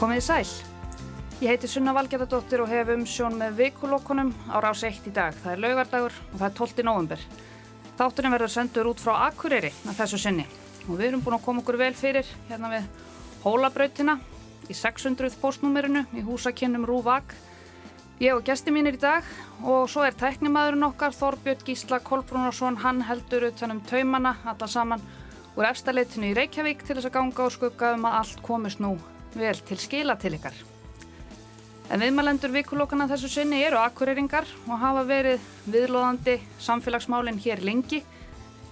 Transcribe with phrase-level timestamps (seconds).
[0.00, 0.50] Komið í sæl.
[1.42, 5.34] Ég heiti Sunna Valgerðardóttir og hef um sjón með vikulokkunum á rás 1 í dag.
[5.42, 6.84] Það er laugardagur og það er 12.
[6.88, 7.26] november.
[7.98, 10.46] Þátturinn verður sendur út frá Akureyri að þessu sinni
[10.86, 12.88] og við erum búin að koma okkur vel fyrir hérna við
[13.44, 14.16] Hólabrautina
[14.72, 17.36] í 600 postnúmerinu í húsakinnum Rúvag.
[18.24, 19.28] Ég og gesti mínir í dag
[19.60, 25.04] og svo er tæknimaðurinn okkar Þorbjörn Gísla Kolbrúnarsson, hann heldur utanum taumana alla saman
[25.60, 28.96] úr efstaleitinu í Reykjavík til þess að ganga og skugga um að allt komist nú
[29.34, 30.56] vel til skila til ykkar.
[31.90, 38.04] En viðmælendur vikulokana þessu sinni eru akkureringar og hafa verið viðlóðandi samfélagsmálinn hér lengi,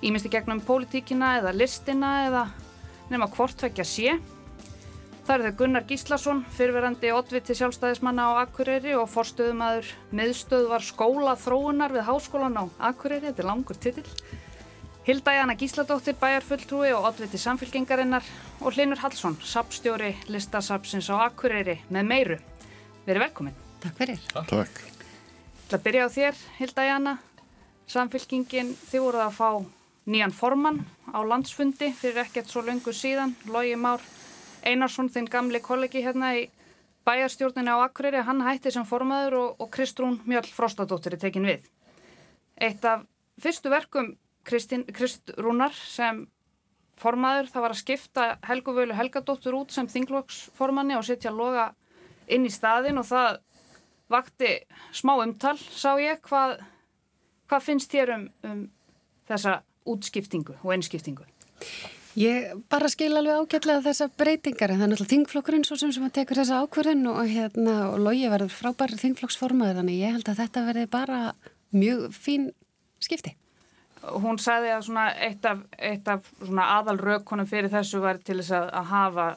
[0.06, 2.45] ímest í gegnum pólitíkina eða listina eða
[3.11, 4.19] nema hvortvekja sé.
[5.27, 11.93] Það eru þau Gunnar Gíslason, fyrverandi oddviti sjálfstæðismanna á Akureyri og forstöðumadur miðstöðvar skóla þróunar
[11.93, 14.06] við háskólan á Akureyri, þetta er langur titill.
[15.09, 18.27] Hilda Jana Gísladóttir, bæjarfulltrúi og oddviti samfélkingarinnar
[18.61, 22.37] og Hlinur Hallsson, sapstjóri listasapsins á Akureyri með meiru.
[23.06, 23.55] Verið velkomin.
[23.81, 24.27] Takk fyrir.
[24.34, 24.83] Takk.
[25.70, 27.17] Það byrja á þér, Hilda Jana.
[27.89, 29.48] Samfélkingin, þið voruð að fá
[30.12, 33.33] nýjan formann á landsfundi fyrir ekkert svo löngu síðan.
[33.48, 34.05] Lógi Már
[34.61, 36.50] Einarsson, þinn gamli kollegi hérna í
[37.09, 41.65] bæjarstjórninu á Akureyri, hann hætti sem formaður og, og Kristrún Mjöll Frostadóttir er tekin við.
[42.61, 43.09] Eitt af
[43.41, 46.24] fyrstu verkum Kristrúnar sem
[46.98, 51.70] formaður, það var að skipta Helgu Völu Helgadóttur út sem þinglóksformanni og setja loga
[52.28, 53.38] inn í staðin og það
[54.10, 54.54] vakti
[54.96, 56.20] smá umtal, sá ég.
[56.25, 56.58] Hvað,
[57.50, 58.66] hvað finnst þér um, um
[59.28, 61.28] þessa útskiptingu og einskiptingu?
[62.19, 66.06] Ég bara skil alveg ágætlega þessa breytingar en það er náttúrulega þingflokkurinn svo sem sem
[66.06, 70.41] að tekur þessa ákvörðin og, hérna, og logi verður frábær þingflokksformaður þannig ég held að
[70.42, 71.20] þetta verði bara
[71.76, 72.48] mjög fín
[73.04, 73.37] skipti.
[74.22, 78.56] Hún sagði að svona eitt af, eitt af aðal raukonum fyrir þessu var til þess
[78.56, 79.28] að, að hafa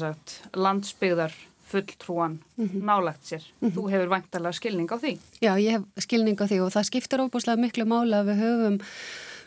[0.00, 1.34] sagt, landsbyggðar
[1.70, 2.84] fulltrúan mm -hmm.
[2.84, 3.42] nálagt sér.
[3.60, 3.74] Mm -hmm.
[3.74, 5.18] Þú hefur vantalega skilning á því.
[5.40, 8.80] Já, ég hef skilning á því og það skiptir óbúslega miklu mála að við höfum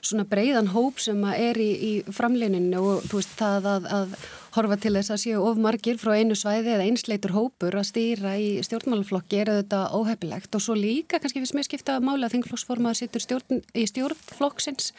[0.01, 4.07] svona breiðan hóp sem er í, í framlíninu og þú veist það að, að
[4.53, 8.35] horfa til þess að séu of margir frá einu svæði eða einsleitur hópur að stýra
[8.37, 12.99] í stjórnmálaflokki er þetta óhefilegt og svo líka kannski við smið skipta mála að þingflokksformaður
[12.99, 14.91] sittur stjórn, í stjórnflokksins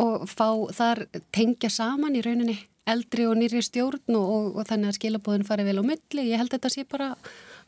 [0.00, 2.58] og fá þar tengja saman í rauninni
[2.90, 6.26] eldri og nýri stjórn og, og, og þannig að skilabóðin fari vel á milli.
[6.32, 7.12] Ég held þetta sé bara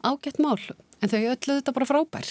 [0.02, 0.58] ágætt mál,
[1.00, 2.30] en þau öllu þetta bara frábær.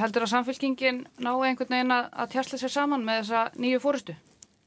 [0.00, 4.14] Heldur að samfélkingin ná einhvern veginn að tjastla sér saman með þessa nýju fórustu?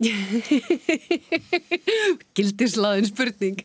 [2.35, 3.59] Gildislaðin spurning.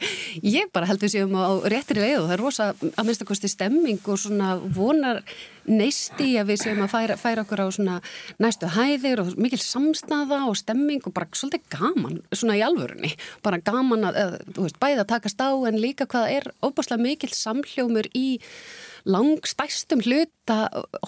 [0.44, 4.20] Ég bara heldur séum á réttri leið og það er rosa að minnstakosti stemming og
[4.20, 5.22] svona vonar
[5.68, 7.96] neisti að við séum að færa, færa okkur á svona
[8.40, 13.10] næstu hæðir og mikil samstaða og stemming og bara svolítið gaman svona í alvörunni,
[13.44, 17.32] bara gaman að, að veist, bæða að takast á en líka hvað er óbúslega mikil
[17.34, 18.28] samhljómur í
[19.08, 20.58] langstæstum hluta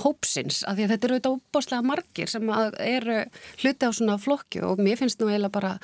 [0.01, 2.53] hópsins af því að þetta eru auðvitað óbáslega margir sem
[2.85, 3.19] eru
[3.61, 5.75] hluti á svona flokki og mér finnst nú eiginlega bara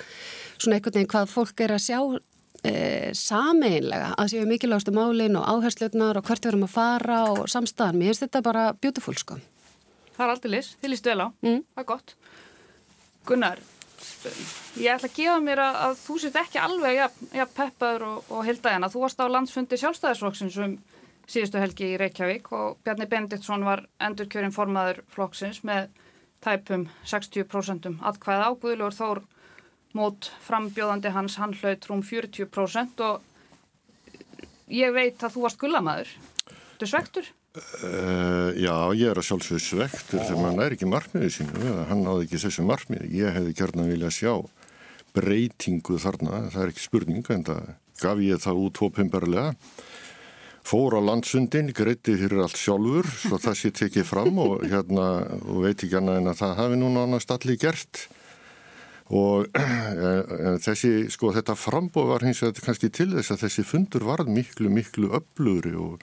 [0.56, 2.00] svona einhvern veginn hvað fólk er að sjá
[2.64, 7.44] e, sameinlega að séu mikilvægastu málin og áherslutnar og hvert við erum að fara og
[7.52, 8.00] samstæðan.
[8.00, 9.38] Mér finnst þetta bara beautiful sko.
[10.16, 11.62] Það er aldrei list, þið lístu vel á, mm.
[11.76, 12.14] það er gott.
[13.26, 13.62] Gunnar,
[14.80, 18.30] ég ætla að gefa mér að, að þú sitt ekki alveg ja, ja, peppaður og,
[18.32, 18.88] og hildaðina.
[18.92, 20.76] Þú varst á landsfundi sjálfstæðisflokksins um
[21.30, 25.88] síðustu helgi í Reykjavík og Bjarni Benditsson var endurkjörinn formaður flokksins með
[26.44, 29.22] tæpum 60% atkvæða águðlur þór
[29.96, 33.24] mót frambjóðandi hans hann hlaut rúm 40% og
[34.72, 36.12] ég veit að þú varst gullamæður.
[36.76, 37.32] Þú svektur?
[37.56, 42.26] Uh, já, ég er að sjálfsögðu svektur þegar mann er ekki margmiðið sínu, hann náði
[42.26, 43.06] ekki þessu margmið.
[43.16, 44.34] Ég hefði kjörna vilja sjá
[45.16, 47.70] breytingu þarna, það er ekki spurning en það
[48.02, 49.54] gaf ég það út hópimberlega
[50.66, 55.06] fór á landsundin, greiði fyrir allt sjálfur svo það sé tekið fram og hérna
[55.46, 58.06] og veit ekki annað en að það hafi núna annars allir gert.
[59.14, 64.06] Og en þessi sko þetta frambóð var hins vegar kannski til þess að þessi fundur
[64.08, 66.02] varð miklu miklu öflugri og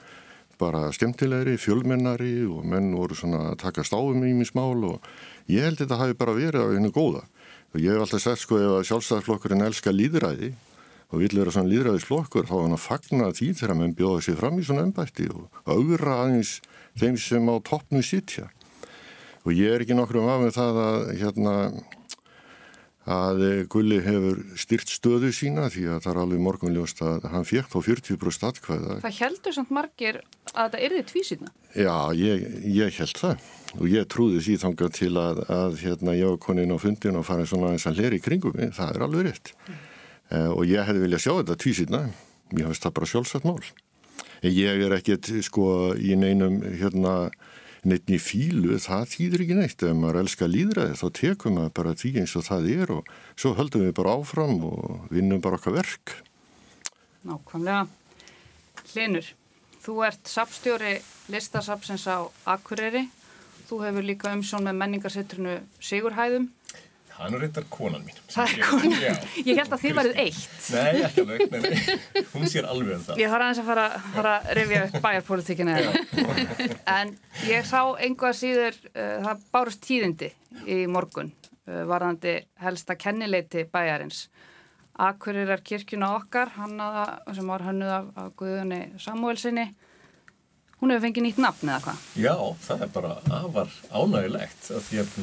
[0.62, 5.10] bara skemmtilegri, fjölmennari og menn voru svona að taka stáðum í mjög smál og
[5.52, 7.26] ég held þetta hafi bara verið á einu góða.
[7.74, 10.54] Og ég hef alltaf sagt sko ef að sjálfstæðarflokkurinn elskar líðræði
[11.14, 14.40] og vill vera svona líðræðisflokkur þá er hann að fagna því þegar mann bjóða sér
[14.42, 16.58] fram í svona ennbætti og augra aðeins
[16.98, 18.50] þeim sem á toppnu sitja
[19.44, 21.56] og ég er ekki nokkur um að með það að hérna
[23.04, 27.68] að Gulli hefur styrt stöðu sína því að það er alveg morgunljóst að hann fekk
[27.74, 29.00] þá 40% atkvæða.
[29.04, 30.20] Það heldur samt margir
[30.54, 31.52] að það erði tvísýtna?
[31.76, 36.32] Já, ég, ég held það og ég trúði því þanga til að, að hérna, ég
[36.32, 39.52] var konin á fundin og farið svona eins að leri kringum það er alveg rétt.
[39.68, 39.82] Mm.
[40.32, 42.04] Uh, og ég hefði viljað sjá þetta tvísýtna
[42.54, 43.60] Mér finnst það bara sjálfsagt mál.
[44.44, 45.66] En ég er ekkert sko
[45.98, 47.32] í neinum hérna
[47.88, 49.84] neitt í fílu, það þýður ekki neitt.
[49.84, 53.54] Ef maður elskar líðræði þá tekum maður bara því eins og það er og svo
[53.58, 56.16] höldum við bara áfram og vinnum bara okkar verk.
[57.26, 57.88] Nákvæmlega.
[58.94, 59.28] Hlinur,
[59.82, 60.98] þú ert sapstjóri
[61.34, 63.08] listasapsins á Akureyri.
[63.66, 66.52] Þú hefur líka umsjón með menningarsettrinu Sigurhæðum.
[67.24, 68.18] Það er reyndar konan mín.
[68.34, 68.94] Það er konan?
[69.00, 69.14] Já.
[69.48, 70.66] Ég held að þið værið eitt.
[70.74, 71.44] Nei, ekki alveg.
[71.54, 72.24] Nei, nei.
[72.34, 73.22] Hún sér alveg um það.
[73.22, 73.86] Ég þarf aðeins að fara,
[74.16, 75.94] fara að rifja upp bæjarpolitíkinu eða.
[76.98, 77.14] En
[77.48, 80.32] ég sá einhvað síður, uh, það bárust tíðindi
[80.68, 81.32] í morgun,
[81.70, 82.36] uh, varðandi
[82.66, 84.26] helsta kennileiti bæjarins.
[85.08, 89.70] Akureyrar kirkjuna okkar, hannaða, sem var hannuð af, af Guðunni Samuelsinni,
[90.84, 92.06] hún hefur fengið nýtt nafn eða hvað?
[92.20, 92.36] Já,
[92.68, 95.14] það er bara afar ánægilegt að því að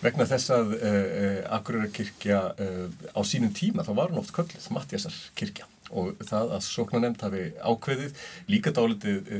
[0.00, 5.16] vegna þess að uh, Akureyrakirkja uh, á sínum tíma þá var hún oft kölluð Mattiasar
[5.38, 8.18] kirkja og það að sóknanemnd hafi ákveðið
[8.52, 9.30] líka dálitið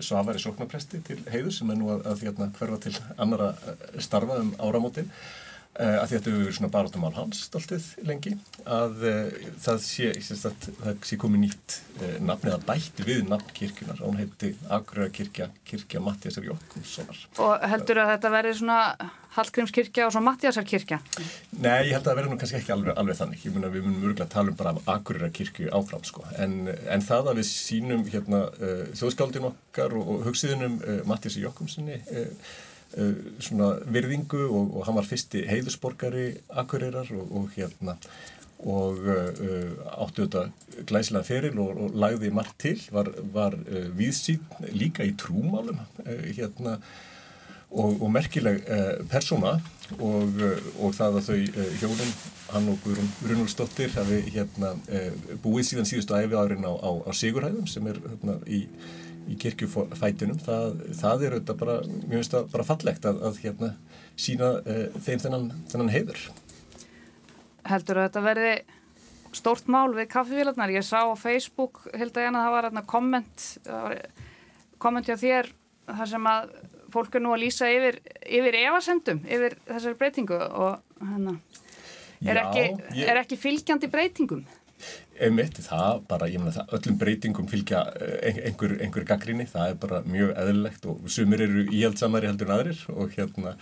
[0.00, 3.50] svavari sóknapresti til heiður sem er nú að, að hérna, hverfa til annara
[4.00, 5.10] starfa um áramótin
[5.74, 8.30] Uh, að þetta hefur verið svona barátumál hans stoltið lengi
[8.62, 10.10] að uh, það sé,
[10.46, 14.52] að, það sé komið nýtt uh, nafn eða bætti við nafn kirkjunar og hún heiti
[14.70, 18.76] Akureyra kirkja, kirkja Mattiasar Jókkumssonar Og heldur að þetta verði svona
[19.34, 21.00] Hallgrímskirkja og svo Mattiasar kirkja?
[21.58, 23.40] Nei, ég held að það verði nú kannski ekki alveg, alveg þannig.
[23.42, 27.02] Ég mun að við munum örgulega tala um bara Akureyra kirkju áfram sko, en, en
[27.02, 28.44] það að við sínum hérna
[28.94, 30.78] þjóðskáldin okkar og, og hugsiðunum
[31.10, 32.30] Mattiasar Jókkumssoni Uh,
[33.42, 36.28] svona virðingu og, og hann var fyrsti heiðusborgari
[36.62, 37.96] Akureyrar og, og hérna
[38.64, 39.72] og uh,
[40.04, 45.16] áttu þetta glæsilega feril og, og lagði margt til var, var uh, viðsýn líka í
[45.20, 46.78] trúmálum hérna
[47.74, 48.60] og merkileg
[49.10, 49.56] persóna
[49.98, 50.36] og
[50.94, 52.12] það að þau hjónin
[52.52, 54.70] hann og Guðrún Runulsdóttir hafi hérna
[55.42, 58.60] búið síðan síðustu æfi árin á, á, á Sigurhæðum sem er hérna í
[59.30, 63.70] í kirkjufætunum það, það er auðvitað bara, mjög veist að bara fallegt að, að hérna
[64.20, 66.24] sína uh, þeim þennan, þennan heiður.
[67.64, 68.54] Heldur að þetta verði
[69.34, 73.46] stórt mál við kaffivílarnar ég sá á Facebook, held að það var hérna komment
[74.82, 75.50] komment hjá þér
[75.88, 76.52] þar sem að
[76.94, 81.34] fólk er nú að lýsa yfir, yfir evasendum, yfir þessari breytingu og hérna
[82.22, 82.84] er, ég...
[83.08, 84.44] er ekki fylgjandi breytingum
[85.14, 89.76] Einmitt, það bara, ég meina það, öllum breytingum fylgja eh, einhver, einhver gaggrinni, það er
[89.84, 93.52] bara mjög eðlilegt og sumir eru íhaldsamari heldur en aðrir og hérna,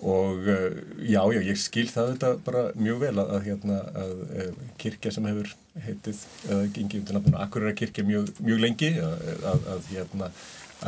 [0.00, 0.78] og eh,
[1.10, 5.12] já, já, ég skil það þetta bara mjög vel að, hérna, að, að eh, kirkja
[5.12, 5.52] sem hefur
[5.84, 10.30] heitið, eða gengið undir náttúrulega akkurara kirkja mjög, mjög lengi, að, að hérna,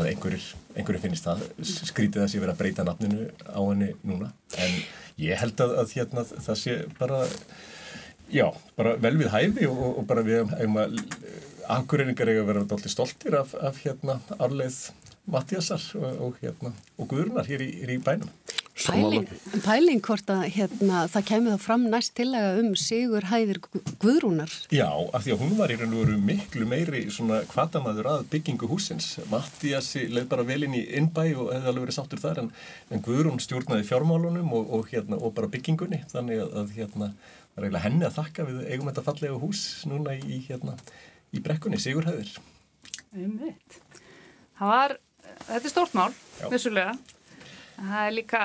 [0.01, 4.81] að einhverjir finnist það skrítið að sé verið að breyta nafninu á henni núna, en
[5.21, 7.21] ég held að hérna það sé bara
[8.31, 8.47] Já,
[8.79, 10.99] bara vel við hæfi og, og bara við hefum að
[11.71, 14.81] angurreiningar eiga að vera doldið stoltir af, af hérna arleið
[15.31, 18.31] Mattiasar og, og hérna og Guðrunar hér í, hér í bænum.
[18.81, 19.27] Pæling,
[19.61, 23.59] pæling hvort að hérna, það kemur þá fram næst tillega um Sigur Hæðir
[24.01, 24.55] Guðrúnar.
[24.73, 28.25] Já, af því að hún var í raun og veru miklu meiri svona kvatamæður að
[28.33, 29.11] byggingu húsins.
[29.29, 32.51] Mattiasi leið bara vel inn í innbæ og hefði alveg verið sáttur þar en,
[32.89, 37.13] en Guðrún stjórnaði fjármálunum og, og, hérna, og bara byggingunni þannig að, að hérna
[37.61, 38.45] það er eiginlega henni að þakka.
[38.49, 40.77] Við eigum þetta fallega hús núna í, hérna,
[41.35, 41.81] í brekkunni,
[43.11, 43.81] Umvitt
[44.61, 44.95] Það var,
[45.49, 46.11] þetta er stórt mál
[46.53, 46.93] vissulega,
[47.79, 48.41] það er líka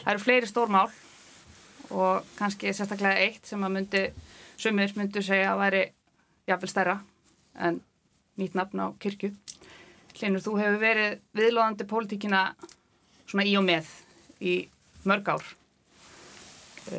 [0.00, 0.88] það eru fleiri stór mál
[1.90, 4.02] og kannski sérstaklega eitt sem að myndi,
[4.56, 5.82] sumir myndu segja að væri
[6.48, 6.96] jafnvel stærra
[7.60, 7.80] en
[8.40, 9.34] nýtt nafn á kirkju.
[10.16, 12.44] Hlinur, þú hefur verið viðlóðandi pólitíkina
[13.28, 13.90] svona í og með
[14.40, 14.54] í
[15.04, 15.44] mörg ár.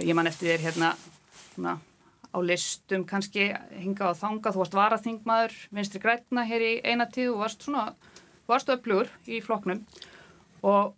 [0.05, 0.93] Ég man eftir þér hérna
[1.55, 1.77] svona
[2.31, 7.33] á listum kannski hinga á þanga, þú varst varaþingmaður vinstri grætna hér í eina tíð
[7.33, 7.91] og varst svona,
[8.47, 9.83] varst öflugur í floknum
[10.63, 10.93] og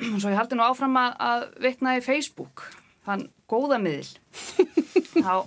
[0.20, 2.66] svo ég haldi nú áfram að, að vikna í Facebook,
[3.06, 4.12] þann góða miðl
[5.24, 5.46] þá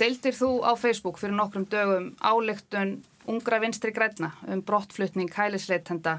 [0.00, 2.98] deildir þú á Facebook fyrir nokkrum dögum áleiktun
[3.30, 6.18] ungra vinstri grætna um brottflutning hælisleitenda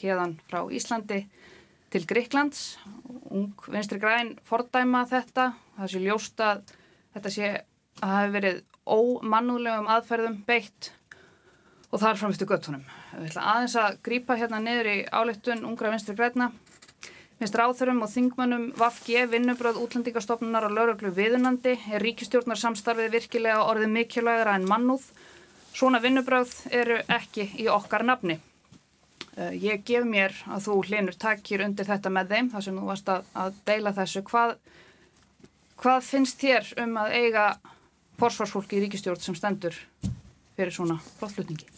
[0.00, 1.24] hérðan frá Íslandi
[1.90, 2.78] til Gríklands
[3.30, 6.62] ung vinstri græn fordæma þetta það sé ljóst að
[7.16, 10.92] þetta sé að það hefur verið ómannúðlegum aðferðum beitt
[11.90, 12.82] og þar framstu göttunum.
[13.16, 16.50] Við ætlum aðeins að grýpa hérna niður í áleittun ungra vinstri græna
[17.40, 23.94] minnst ráþurum og þingmönnum Vafge, vinnubröð útlendingastofnunar og lauruglu viðunandi er ríkistjórnar samstarfið virkilega orðið
[23.94, 25.06] mikilvægara en mannúð.
[25.72, 28.36] Svona vinnubröð eru ekki í okkar nafni.
[29.38, 32.88] Uh, ég gef mér að þú hlinur takkir undir þetta með þeim þar sem þú
[32.88, 34.24] varst að, að deila þessu.
[34.26, 34.56] Hvað,
[35.80, 37.44] hvað finnst þér um að eiga
[38.20, 39.76] forsvarsfólki í ríkistjórn sem stendur
[40.56, 41.70] fyrir svona flottflutningi?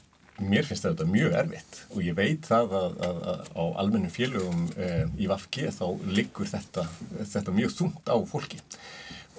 [0.43, 4.65] Mér finnst þetta mjög erfitt og ég veit það að, að, að á almennum félögum
[4.75, 4.89] e,
[5.21, 6.87] í VFG þá liggur þetta,
[7.21, 8.59] þetta mjög þungt á fólki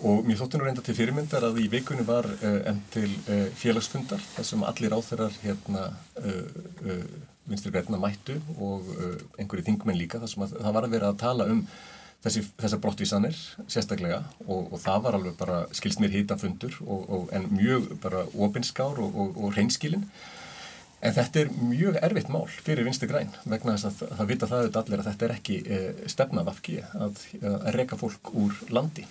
[0.05, 3.39] og mér þótti nú reynda til fyrirmyndar að í vikunni var e, enn til e,
[3.57, 5.89] félagsfundar þar sem allir áþeirar hérna
[7.49, 8.87] vinstir verðna mættu og
[9.39, 11.65] einhverju þingmenn líka þar sem að, það var að vera að tala um
[12.23, 16.77] þessi, þessar brottvísanir sérstaklega og, og það var alveg bara skilst mér hýtafundur
[17.35, 20.05] en mjög bara opinskár og, og, og reynskilin
[21.03, 24.61] En þetta er mjög erfitt mál fyrir vinstu græn vegna þess að það vita það
[24.61, 25.79] auðvitað allir að þetta er ekki e,
[26.13, 29.03] stefnað afki að, að reyka fólk úr landi.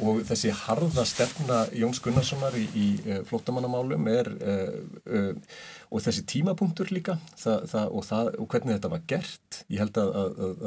[0.00, 4.54] Og þessi harða stefna Jóns Gunnarssonar í, í e, flótamannamálum er e,
[5.92, 10.00] og þessi tímapunktur líka það, það, og, það, og hvernig þetta var gert ég held
[10.00, 10.14] að,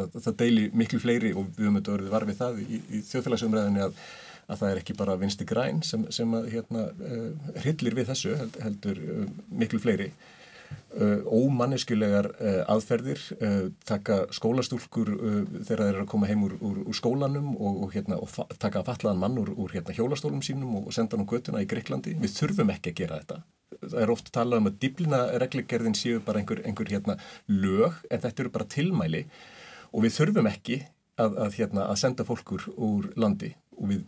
[0.03, 3.87] að það deili miklu fleiri og við höfum auðvitað var við það í, í þjóðfélagsumræðinni
[3.87, 4.03] að
[4.51, 6.81] að það er ekki bara vinsti græn sem, sem að hérna,
[7.61, 9.21] hryllir við þessu heldur uh,
[9.61, 10.09] miklu fleiri
[11.31, 16.97] ómanniskulegar uh, aðferðir, uh, taka skólastúlkur þegar þeir eru að koma heim úr, úr, úr
[16.97, 21.15] skólanum og, og, hérna, og taka fallaðan mann úr, úr hérna, hjólastólum sínum og senda
[21.15, 22.17] hann á götuna í Greiklandi.
[22.19, 23.41] Við þurfum ekki að gera þetta.
[23.81, 28.23] Það er oft talað um að diblina reglugerðin séu bara einhver, einhver hérna, lög en
[28.25, 29.25] þetta eru bara tilmæli
[29.91, 30.81] og við þurfum ekki
[31.21, 34.03] að, að, hérna, að senda fólkur úr landi og við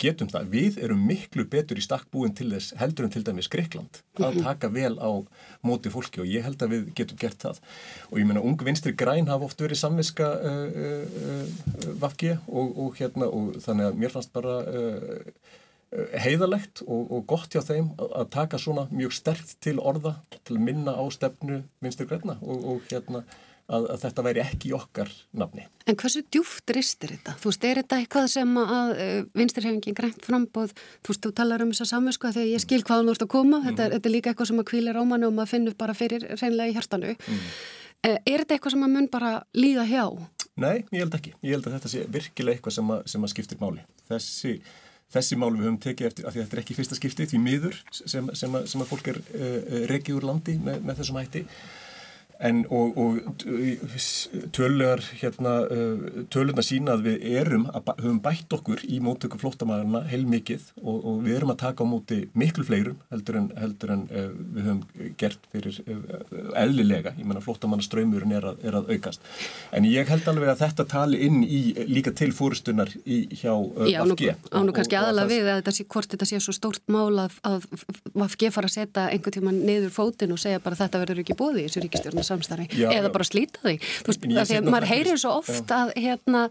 [0.00, 0.50] getum það.
[0.52, 4.44] Við erum miklu betur í stakkbúin til þess heldur en til dæmis Greikland að mhm.
[4.46, 5.10] taka vel á
[5.66, 7.60] móti fólki og ég held að við getum gert það.
[8.10, 12.74] Og ég menna, ung vinstri græn hafa oft verið samviska uh, uh, uh, vafki og,
[12.86, 15.24] og hérna og þannig að mér fannst bara uh,
[15.94, 20.58] uh, heiðalegt og, og gott hjá þeim að taka svona mjög sterkt til orða til
[20.58, 23.24] að minna á stefnu vinstri græna og, og hérna
[23.70, 25.66] að, að þetta væri ekki okkar nafni.
[25.88, 27.36] En hversu djúft ristir þetta?
[27.40, 31.64] Þú veist, er þetta eitthvað sem að uh, vinstirhefingin grænt frambóð, þú veist, þú talar
[31.64, 33.66] um þessa samvinsku að þegar ég skil hvaðan þú ert að koma, mm.
[33.70, 36.28] þetta, er, þetta er líka eitthvað sem að kvíla rámanu og maður finnur bara fyrir
[36.36, 37.16] reynlega í hjartanu.
[37.16, 37.50] Mm.
[38.04, 40.04] Er þetta eitthvað sem að mun bara líða hjá?
[40.60, 41.32] Nei, ég held ekki.
[41.42, 43.86] Ég held að þetta sé virkilega eitthvað sem að, sem að skiptir máli.
[44.10, 44.58] Þessi
[45.14, 47.38] Þessi mál við höfum tekið eftir, af því að þetta er ekki fyrsta skiptið, því
[47.44, 49.58] miður sem, sem, að, sem að fólk er uh,
[49.90, 51.42] rekið úr landi með, með þessum hætti.
[52.42, 53.44] En og, og
[54.54, 55.52] tölulegar hérna,
[56.32, 61.20] tölurna sína að við erum að höfum bætt okkur í móttöku flóttamæðarna heilmikið og, og
[61.24, 65.12] við erum að taka á móti miklu fleirum heldur en, heldur en uh, við höfum
[65.20, 66.02] gert fyrir uh,
[66.64, 69.24] eðlilega, ég menna flóttamannaströymurinn er, er að aukast.
[69.74, 73.86] En ég held alveg að þetta tali inn í líka til fórustunar í, hjá uh,
[73.90, 77.38] Já, ánu kannski aðalega við að þetta sé, hvort þetta sé svo stórt mál að,
[77.46, 77.68] að
[78.14, 81.62] VFG fara að setja einhvern tíma niður fótinn og segja bara þetta verður ekki búið
[81.62, 83.76] í þessu ríkistjórn samstarfi já, eða bara slíta því.
[84.04, 86.44] Þú veist, að maður heyrir svo oft að hérna,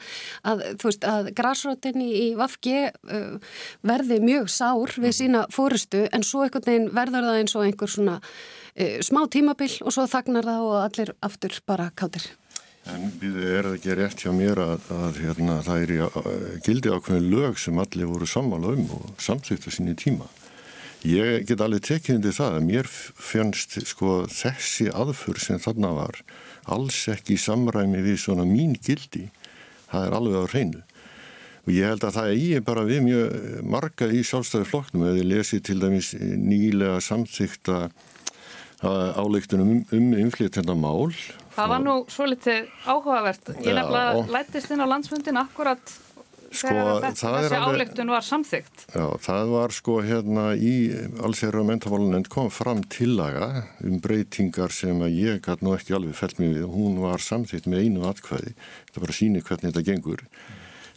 [0.47, 6.25] að þú veist, að græsrótinni í Vafge uh, verði mjög sár við sína fórustu en
[6.27, 10.49] svo einhvern veginn verður það eins og einhver svona uh, smá tímabill og svo þagnar
[10.49, 12.31] það og allir aftur bara kátir
[12.91, 15.99] En við erum ekki rétt hjá mér að, að hérna, það er í
[16.65, 20.27] gildi ákveðin lög sem allir voru sammála um og samþýttu sín í tíma
[21.03, 26.19] Ég get alveg tekið undir það að mér fjönst sko þessi aðfur sem þarna var
[26.71, 29.25] alls ekki í samræmi við svona mín gildi.
[29.91, 30.83] Það er alveg á hreinu.
[31.63, 33.35] Og ég held að það eigi bara við mjög
[33.75, 37.77] marga í sjálfstæði flokknum eða ég lesi til dæmis nýlega samþykta
[38.83, 41.11] áleiktunum um, um inflytjanda mál.
[41.55, 43.53] Það var nú svo litið áhugavert.
[43.59, 45.95] Ég nefnilega lættist inn á landsfundin akkurat
[46.53, 50.73] Sko, þessi áleiktun var samþygt Já, það var sko hérna í
[51.25, 56.41] allsherra mentaválunend kom fram tillaga um breytingar sem að ég gæti nú ekki alveg fælt
[56.41, 56.67] mig við.
[56.69, 58.53] Hún var samþygt með einu atkvæði.
[58.89, 60.27] Þetta bara síni hvernig þetta gengur.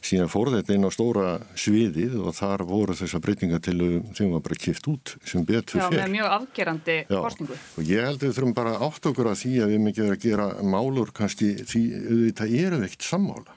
[0.06, 3.78] Síðan fór þetta inn á stóra sviðið og þar voru þessar breytingar til
[4.14, 8.06] þeim var bara kipt út sem betur fyrir Já, með mjög afgerandi kostningu og ég
[8.06, 10.70] held að við þurfum bara átt okkur að því að við mikið verðum að gera
[10.76, 11.82] málur kannski því
[12.28, 13.56] þetta eru veikt sammála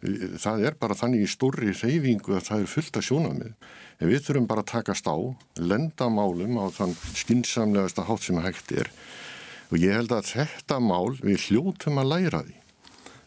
[0.00, 3.50] það er bara þannig í stórri reyfingu að það er fullt af sjónamið
[4.00, 5.16] en við þurfum bara að takast á
[5.60, 8.88] lenda málum á þann skinsamlegasta hátt sem hægt er.
[9.70, 12.56] Og ég held að þetta mál við hljótum að læra því.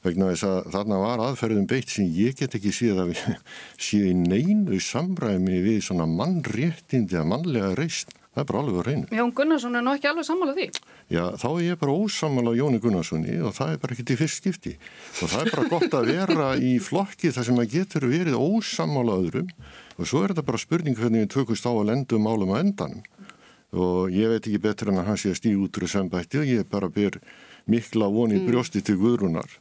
[0.03, 3.53] Vegna þess að þarna var aðferðum beitt sem ég get ekki síðan að við
[3.87, 9.07] síðan neinu samræmi við svona mannréttindi að mannlega reist Það er bara alveg að reyna.
[9.13, 10.65] Jón Gunnarsson er nú ekki alveg sammálað því?
[11.13, 14.39] Já, þá er ég bara ósammálað Jóni Gunnarssoni og það er bara ekki til fyrst
[14.41, 14.73] skipti.
[15.21, 19.27] Og það er bara gott að vera í flokki þar sem að getur verið ósammálað
[19.27, 19.51] öðrum
[19.99, 23.05] og svo er þetta bara spurning hvernig við tökumst á að lendum málum á endanum.
[23.73, 26.41] Og ég veit ekki betur en að hann sé að stíða út úr þessum bætti
[26.41, 27.21] og ég bara ber
[27.69, 28.49] mikla voni mm.
[28.49, 29.59] brjósti til Guðrúnar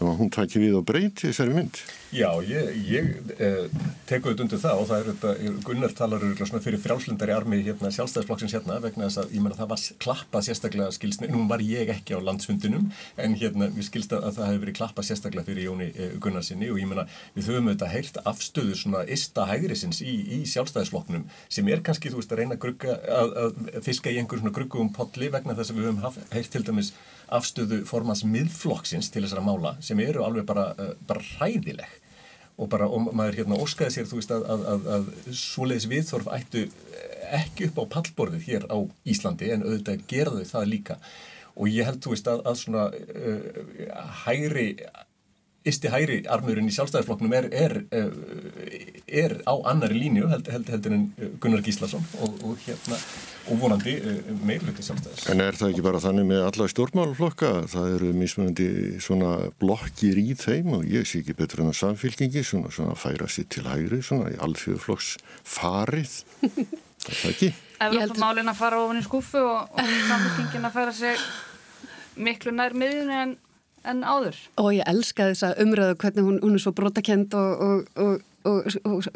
[0.00, 1.80] og hún takir við og breyti þessari mynd.
[2.14, 3.66] Já, ég, ég eh,
[4.08, 5.32] teku þetta undir það og það er þetta,
[5.66, 6.22] Gunnar talar
[6.64, 10.94] fyrir frjálslindari armi hérna, sjálfstæðisflokksins hérna vegna þess að ég menna það var klappað sérstaklega
[10.96, 12.88] skilsni, nú var ég ekki á landsfundinum
[13.20, 16.80] en hérna við skilst að það hefur verið klappað sérstaklega fyrir Jóni eh, Gunnarsinni og
[16.80, 17.04] ég menna
[17.36, 22.22] við höfum þetta heilt afstöðu svona ista hægrisins í, í sjálfstæðisflokknum sem er kannski þú
[22.22, 25.74] veist að reyna að, grugga, að, að fiska í einhver svona gruggum potli vegna þess
[25.74, 26.94] að við höfum heilt til dæmis
[27.34, 31.96] afstöðu formans miðflokksins til þessara mála sem eru alveg bara, uh, bara ræðileg
[32.58, 36.30] og bara og maður hérna óskaði sér þú veist að, að, að, að svoleiðis viðþorf
[36.34, 36.64] ættu
[37.38, 40.96] ekki upp á pallborðið hér á Íslandi en auðvitað gera þau það líka.
[41.58, 44.68] Og ég held þú veist að svona uh, hægri
[45.66, 48.12] Isti hægri armurinn í sjálfstæðisflokknum er, er, er,
[49.10, 51.02] er á annari línu heldur held, held en
[51.42, 52.98] Gunnar Gíslason og, og, hérna,
[53.50, 53.96] og vonandi
[54.46, 55.26] meirluti sjálfstæðis.
[55.32, 57.50] En er það ekki bara þannig með alla stjórnmálflokka?
[57.74, 58.68] Það eru mismunandi
[59.02, 63.26] svona blokkir í þeim og ég sé ekki betur en að samfélkingi svona, svona færa
[63.26, 65.10] sér til hægri svona í alþjóðflokks
[65.58, 66.20] farið.
[66.38, 67.50] Það er það ekki.
[67.88, 71.28] Evrópamálin að fara ofin í skúfu og, og samfélkingin að færa sér
[72.18, 73.36] miklu nær miðun en
[73.84, 74.38] en áður.
[74.60, 78.68] Og ég elska þessa umröðu hvernig hún, hún er svo brotakend og, og, og, og,
[78.86, 79.06] og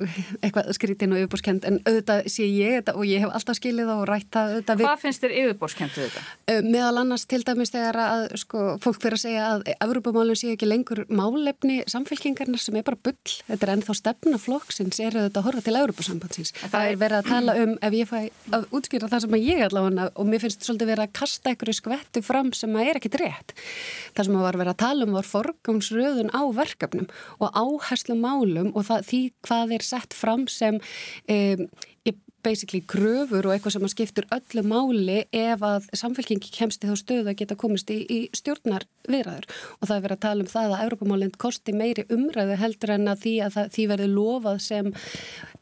[0.43, 4.03] eitthvað skrítin og yfirbórskend en auðvitað sé ég þetta og ég hef alltaf skilið og
[4.09, 4.83] rætt það auðvitað.
[4.83, 6.63] Hvað finnst þér yfirbórskend við þetta?
[6.67, 10.69] Meðal annars til dæmis þegar að sko, fólk fyrir að segja að Evropamálun sé ekki
[10.69, 13.37] lengur málefni samfélkingarnar sem er bara bull.
[13.49, 16.55] Þetta er ennþá stefnaflokksins er auðvitað að horfa til Evropasambandsins.
[16.59, 18.19] Það, það er verið að tala um ef ég fæ
[18.59, 21.79] að útskýra það sem að ég allavega og mér finnst svolítið verið að kasta einhverju
[21.79, 23.55] skvettu fram sem að er ekkit rétt.
[24.17, 27.09] Það sem að var verið að tala um var forgámsröðun á verkefnum
[27.39, 30.81] og áherslu málum og það, því hvað er sett fram sem
[31.31, 31.67] um,
[32.43, 36.97] basically kröfur og eitthvað sem að skiptur öllu máli ef að samfélkingi kemst í þá
[36.99, 39.47] stöðu að geta komist í, í stjórnar viðræður
[39.79, 43.11] og það er verið að tala um það að Europamálinn kosti meiri umræðu heldur en
[43.13, 44.91] að því að það, því verði lofað sem,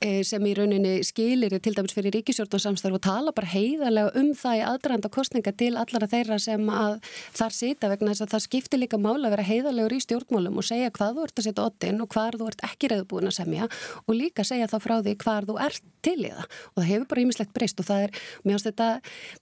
[0.01, 4.61] e, sem í rauninni skilir til dæmis fyrir ríkisjórnarsamstarf og tala bara heiðarlega um það
[4.61, 6.99] í aðranda kostninga til allara þeirra sem að
[7.37, 10.69] þar sita vegna þess að það skiptir líka mála að vera heiðarlegur í stjórnmálum og
[10.69, 13.71] segja hvað þú ert að setja oddin og hvað þú ert ekki reyðbúin að semja
[14.07, 17.09] og líka segja þá frá því hvað þú ert til í það og það hefur
[17.13, 18.89] bara ímislegt breyst og það er, mér finnst þetta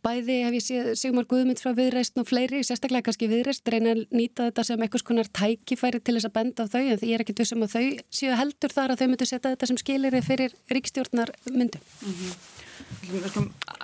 [0.06, 4.04] bæði ef ég sé Sigmar Guðmund frá viðreist og fleiri, sérstaklega kannski viðreist reyna að
[4.14, 7.24] nýta þetta sem eitthvað skonar tækifæri til þess að benda á þau en ég er
[7.24, 7.86] ekkit vissum að þau
[8.20, 12.58] séu heldur þar að þau myndu setja þetta sem skilir fyrir ríkstjórnar myndu mm -hmm.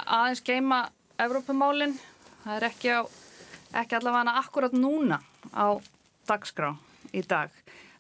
[0.07, 0.85] Aðeins geima
[1.19, 1.95] Evrópumálin.
[2.45, 3.01] Það er ekki, á,
[3.81, 5.21] ekki allavega akkurat núna
[5.55, 5.79] á
[6.29, 6.75] dagskrá
[7.15, 7.53] í dag.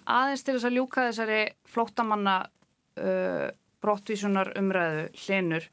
[0.04, 3.48] Aðeins til þess að ljúka þessari flóttamanna uh,
[3.84, 5.68] brottvísunar umræðu hlinur.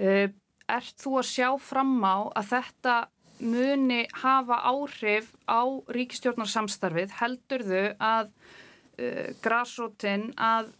[0.00, 0.28] Uh,
[0.70, 2.96] ert þú að sjá fram á að þetta
[3.40, 7.14] muni hafa áhrif á ríkistjórnarsamstarfið?
[7.20, 10.70] Heldur þau að uh, grásrótin, að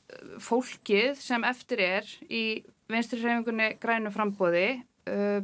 [0.43, 2.45] fólkið sem eftir er í
[2.91, 4.69] vinstrirhefingunni grænu frambóði
[5.11, 5.41] uh,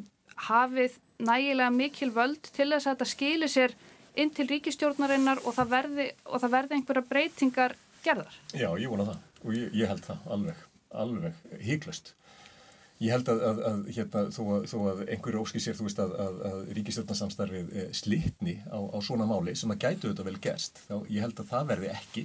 [0.49, 3.77] hafið nægilega mikil völd til þess að þetta skilir sér
[4.17, 8.41] inn til ríkistjórnarinnar og það verði, og það verði einhverja breytingar gerðar?
[8.53, 12.15] Já, ég vona það og ég, ég held það alveg alveg híklust.
[12.97, 15.99] Ég held að, að, að hérna, þó, að, þó að einhverju óski sér, þú veist,
[16.01, 16.15] að,
[16.49, 20.81] að ríkistjórnarsamstarfið eh, slitni á, á svona máli sem að gætu þetta vel gerst.
[20.87, 22.25] Þá ég held að það verði ekki.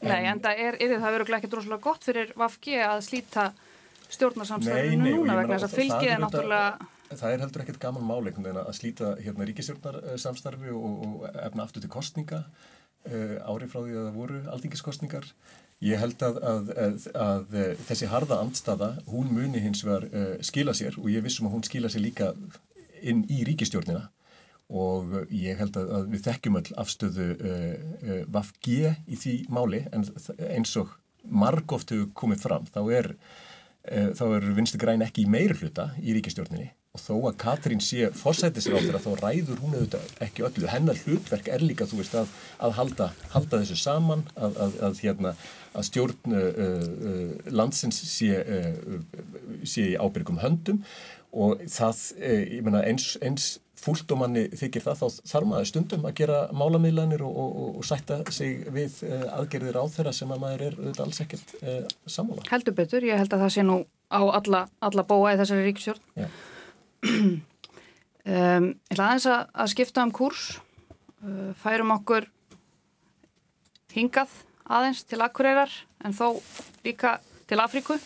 [0.00, 3.44] En, nei, en það er, er það verður ekki droslega gott fyrir VFG að slíta
[4.16, 6.90] stjórnarsamstarfinu núna vegna þess að fylgið er náttúrulega...
[7.06, 11.92] Það er heldur ekkert gaman máli að slíta hérna, ríkistjórnarsamstarfi og, og efna aftur til
[11.94, 15.30] kostninga uh, ári frá því að það voru aldingiskostningar
[15.84, 20.72] Ég held að, að, að, að þessi harða andstaða, hún muni hins vegar uh, skila
[20.76, 22.30] sér og ég vissum að hún skila sér líka
[23.04, 24.06] inn í ríkistjórnina
[24.72, 27.66] og ég held að við þekkjum all afstöðu uh,
[28.00, 30.08] uh, VFG í því máli en
[30.48, 33.08] eins og margóft hefur komið fram þá er,
[34.14, 38.08] þá er vinstu græn ekki í meir hluta í ríkistjórninni og þó að Katrín sé
[38.16, 42.32] fórsættisráður þá ræður hún auðvitað ekki öllu hennar hlutverk er líka þú veist að,
[42.64, 45.34] að halda, halda þessu saman að, að, að hérna,
[45.84, 48.98] stjórn uh, uh, landsins sé, uh,
[49.66, 50.82] sé í ábyrgum höndum
[51.36, 56.08] og það uh, menna, eins, eins fúlt og manni þykir það þá þarf maður stundum
[56.08, 59.02] að gera málamiðlanir og, og, og, sætta sig við
[59.36, 61.52] aðgerðir á þeirra sem að maður er auðvitað alls ekkert
[62.08, 62.46] sammála.
[62.48, 63.76] Heldur betur, ég held að það sé nú
[64.08, 66.02] á alla, alla bóa í þessari ríkisjórn.
[66.16, 66.30] Já
[67.04, 67.34] um,
[68.24, 72.28] ég ætla aðeins að, að skipta um kurs uh, færum okkur
[73.96, 74.32] hingað
[74.66, 75.72] aðeins til Akureyrar
[76.04, 76.38] en þó
[76.84, 77.98] líka til Afríku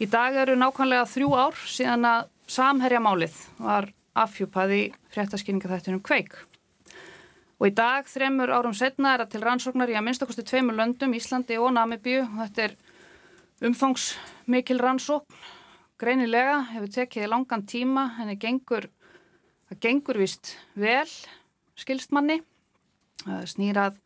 [0.00, 6.38] í dag eru nákvæmlega þrjú ár síðan að samherjamálið var afhjúpað í fréttaskýninga þættunum Kveik
[7.60, 11.12] Og í dag, þremur árum setna, er það til rannsóknar í að minnstakosti tveimur löndum,
[11.12, 12.22] Íslandi og Namibíu.
[12.38, 12.76] Þetta er
[13.68, 15.42] umfangsmikil rannsókn.
[16.00, 18.86] Greinilega hefur tekið langan tíma, henni gengur,
[19.68, 21.08] það gengur vist vel,
[21.76, 22.38] skilstmanni,
[23.44, 23.98] snýrað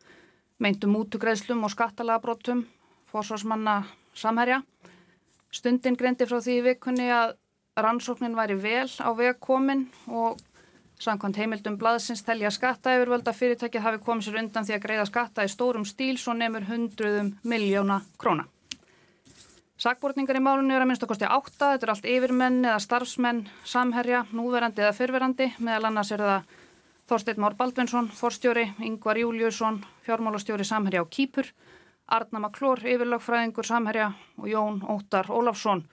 [0.59, 2.65] meintum útugreðslum og skattalagabrótum,
[3.07, 3.77] fórsvarsmanna
[4.11, 4.59] samherja.
[5.55, 7.37] Stundin greindi frá því vikunni að
[7.79, 10.43] rannsóknin væri vel á vegkomin og
[10.95, 15.43] Samkvæmt heimildum blaðsins telja skatta yfirvölda fyrirtækið hafi komið sér undan því að greiða skatta
[15.43, 18.47] í stórum stíl svo nefnur hundruðum miljóna króna.
[19.75, 24.21] Sakbortningar í málunni eru að minnst okkosti átta, þetta er allt yfirmenn eða starfsmenn, samherja,
[24.31, 26.53] núverandi eða fyrverandi, meðal annars er það
[27.11, 31.49] Þorstein Már Baldvinsson, forstjóri, Yngvar Júliusson, fjármálastjóri samherja á Kýpur,
[32.07, 35.83] Arna Maklór, yfirlögfræðingur samherja og Jón Óttar Ólafsson,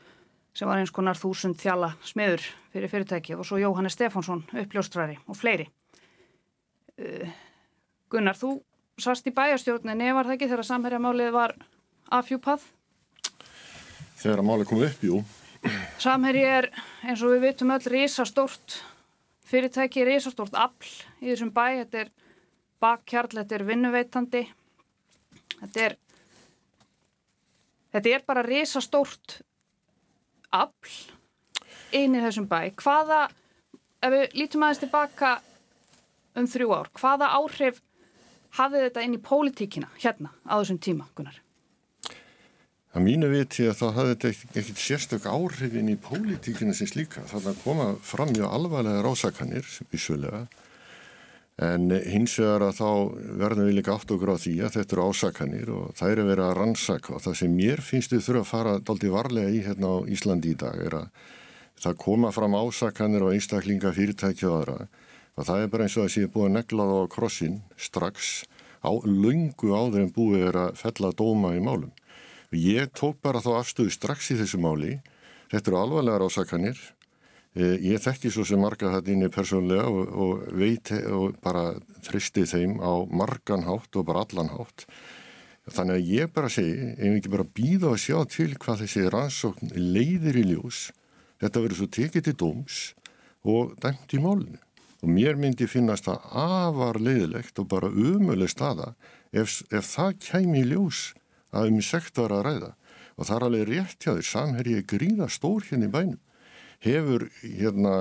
[0.55, 5.41] sem var eins konar þúsund þjala smiður fyrir fyrirtækið og svo Jóhannes Stefánsson, uppljóstrari og
[5.41, 5.67] fleiri.
[7.03, 7.35] Uh,
[8.15, 8.61] Gunnar, þú
[9.01, 11.57] sast í bæjarstjórninni, var það ekki þegar samherjamálið var
[12.15, 12.63] afhjúpað?
[14.21, 15.21] Þegar málið kom upp, jú.
[16.03, 16.69] Samherji er,
[17.07, 18.81] eins og við vitum öll, risastórt
[19.47, 20.91] fyrirtæki, risastórt afl
[21.23, 21.67] í þessum bæ.
[21.83, 22.13] Þetta er
[22.83, 24.43] bakkjarl, þetta er vinnuveitandi.
[25.61, 25.97] Þetta er,
[27.95, 29.39] þetta er bara risastórt
[30.53, 30.99] afl
[31.97, 32.73] inn í þessum bæ.
[32.83, 33.23] Hvaða,
[34.03, 35.37] ef við lítum aðeins tilbaka
[36.39, 37.83] um þrjú ár, hvaða áhrif
[38.57, 41.42] hafið þetta inn í pólitíkina hérna á þessum tíma, Gunnar?
[42.93, 47.23] Það mínu viti að það hafði ekkert sérstök áhrifin í pólitíkina sem slíka.
[47.31, 50.43] Þannig að koma fram mjög alvarlega rásakanir, vissulega,
[51.63, 52.91] en hins vegar að þá
[53.41, 56.47] verðum við líka átt okkur á því að þetta eru ásakanir og það eru verið
[56.47, 59.93] að rannsaka og það sem mér finnst við þurfa að fara daldi varlega í hérna
[59.93, 61.09] á Íslandi í dag er að
[61.83, 64.79] það koma fram ásakanir og einstaklinga fyrirtæki og aðra
[65.37, 68.33] og það er bara eins og að sé búið að negla það á krossin strax
[68.83, 71.93] á lungu áður en búið er að fella dóma í málum.
[72.53, 74.99] Ég tók bara þá afstöðu strax í þessu máli.
[75.53, 76.77] Þetta eru alvarlegar ásakanir.
[77.57, 82.45] Eh, ég þekki svo sem marga þetta inni persónlega og, og veit og bara þristi
[82.49, 84.85] þeim á margan hátt og bara allan hátt.
[85.73, 89.73] Þannig að ég bara segi, ef ekki bara býða að sjá til hvað þessi rannsókn
[89.77, 90.91] leiðir í ljós,
[91.41, 92.79] þetta verður svo tekið til dóms
[93.47, 94.61] og dæmt í málinu.
[95.03, 98.93] Og mér myndi finnast það afar leiðilegt og bara umuleg staða
[99.33, 101.13] ef, ef það kæmi í ljós
[101.53, 102.73] að um sekt var að ræða
[103.17, 106.21] og það er alveg rétt hjá því samherji gríða stór hérna í bænum
[106.83, 107.95] hefur hérna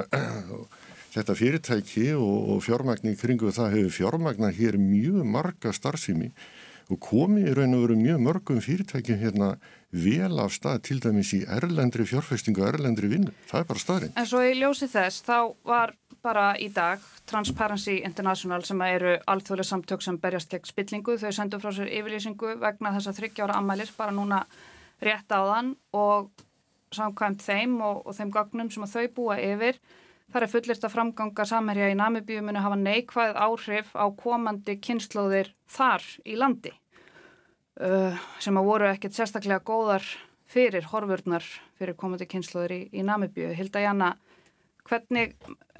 [1.13, 6.31] þetta fyrirtæki og, og fjármagnin kringu það hefur fjármagnar hér mjög marga starfsými
[6.91, 9.53] og komið í raun og veru mjög mörgum fyrirtækjum hérna
[9.91, 13.33] vel af stað til dæmis í erlendri fjárfestingu og erlendri vinnu.
[13.47, 14.15] Það er bara staðrind.
[14.19, 15.37] En svo í ljósi þess þá
[15.67, 21.17] var bara í dag Transparency International sem eru alþjóðlega samtök sem berjast gegn spillingu.
[21.17, 24.43] Þau sendu frá sér yfirlýsingu vegna þess að þryggjára ammælis bara núna
[25.01, 26.29] rétt á þann og
[26.95, 29.79] samkvæmt þeim og, og þeim gagnum sem þau búa yfir.
[30.31, 35.51] Það er fullist að framganga samherja í Namibíu muni hafa neikvæð áhrif á komandi kynnslóðir
[35.67, 36.71] þar í landi
[37.81, 40.05] uh, sem að voru ekkert sérstaklega góðar
[40.51, 41.43] fyrir horfurnar
[41.79, 43.51] fyrir komandi kynnslóðir í, í Namibíu.
[43.57, 44.13] Hilda Janna,
[44.89, 45.35] hvernig,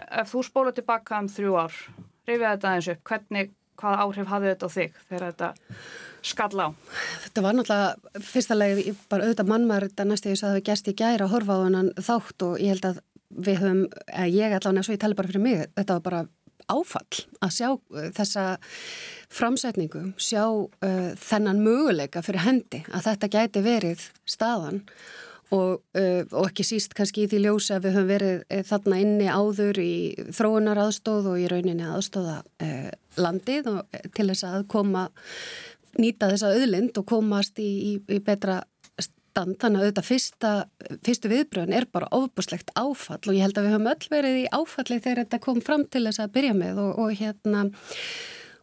[0.10, 1.82] ef þú spóla tilbaka um þrjú ár,
[2.30, 5.52] rifið þetta aðeins upp, hvernig, hvaða áhrif hafði þetta á þig þegar þetta
[6.32, 6.68] skall á?
[7.26, 10.92] Þetta var náttúrulega fyrsta lagi bara auðvitað mannmar þetta næstu þess að það hefði gæst
[10.92, 13.82] í gæra að horfa á hennan þátt og ég held að við höfum,
[14.28, 16.22] ég allavega svo ég tala bara fyrir mig, þetta var bara
[16.72, 18.46] áfall að sjá uh, þessa
[19.32, 24.96] framsetningu, sjá uh, þennan möguleika fyrir hendi að þetta gæti verið staðan og,
[25.58, 29.28] uh, og ekki síst kannski í því ljósa að við höfum verið uh, þarna inni
[29.28, 29.94] áður í
[30.38, 35.08] þróunar aðstóð og í rauninni aðstóða uh, landið og, til þess að koma
[36.00, 38.62] nýta þessa auðlind og komast í, í, í betra
[39.32, 40.52] stand, þannig að auðvitað fyrsta,
[41.06, 44.46] fyrstu viðbröðin er bara ofbúslegt áfall og ég held að við höfum öll verið í
[44.52, 47.66] áfalli þegar þetta kom fram til þess að byrja með og, og hérna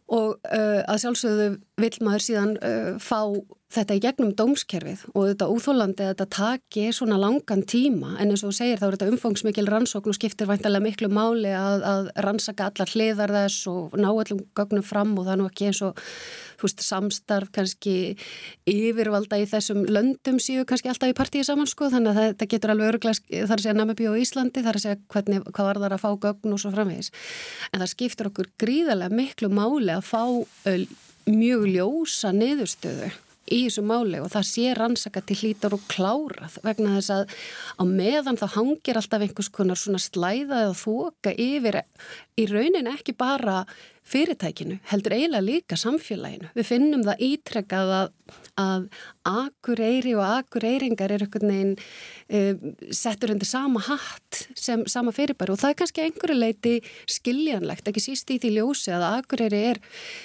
[0.09, 1.49] og uh, að sjálfsögðu
[1.81, 3.21] vil maður síðan uh, fá
[3.69, 8.15] þetta í gegnum dómskerfið og þetta úþólandi að þetta taki svona langan tíma.
[8.17, 11.51] En eins og þú segir þá er þetta umfangsmikil rannsókn og skiptir væntalega miklu máli
[11.53, 15.49] að, að rannsaka allar hliðar þess og ná allum gögnum fram og það er nú
[15.51, 16.01] ekki eins og
[16.63, 17.93] veist, samstarf kannski
[18.69, 21.91] yfirvalda í þessum löndum síu kannski alltaf í partíi saman sko.
[21.93, 25.01] Þannig að þetta getur alveg öruglega þar að segja Namibí og Íslandi þar að segja
[25.13, 27.13] hvernig, hvað var þar að fá gögn og svo framvegis.
[27.69, 30.23] En það skiptir okkur gríðarlega miklu máli að fá
[31.29, 33.13] mjög ljósa niðurstöðu
[33.51, 37.35] í þessu máli og það sé rannsaka til hlítar og klárað vegna þess að
[37.79, 41.81] á meðan þá hangir alltaf einhvers konar svona slæða eða þoka yfir
[42.39, 43.63] í raunin ekki bara
[44.09, 46.49] fyrirtækinu, heldur eiginlega líka samfélaginu.
[46.57, 48.11] Við finnum það ítrekkað að,
[48.61, 48.85] að
[49.29, 51.73] akureyri og akureyringar er einhvern veginn
[52.29, 52.41] e,
[52.95, 56.75] settur undir sama hatt sem sama fyrirbæri og það er kannski einhverju leiti
[57.09, 59.81] skiljanlegt, ekki síst í því ljósi að akureyri er,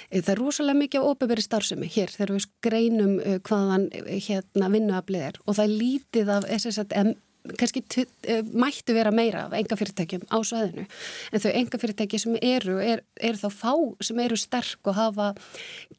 [0.09, 3.89] e, það er rosalega mikið á óbeveri starfsemi hér þegar við greinum e, hvaðan
[4.29, 7.15] hérna vinnuaflið er og það er lítið af SSM
[7.59, 12.37] kannski eh, mættu vera meira af enga fyrirtækjum á sveðinu en þau enga fyrirtæki sem
[12.41, 13.73] eru er, er þá fá
[14.05, 15.33] sem eru sterk og hafa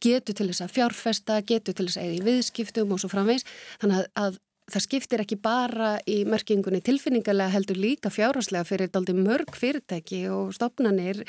[0.03, 3.47] getu til þess að fjárfesta getu til þess að eða í viðskiptum og svo framvegs
[3.83, 4.41] þannig að, að
[4.73, 10.55] það skiptir ekki bara í merkingunni tilfinningarlega heldur líka fjárháslega fyrir daldi mörg fyrirtæki og
[10.57, 11.23] stopnanir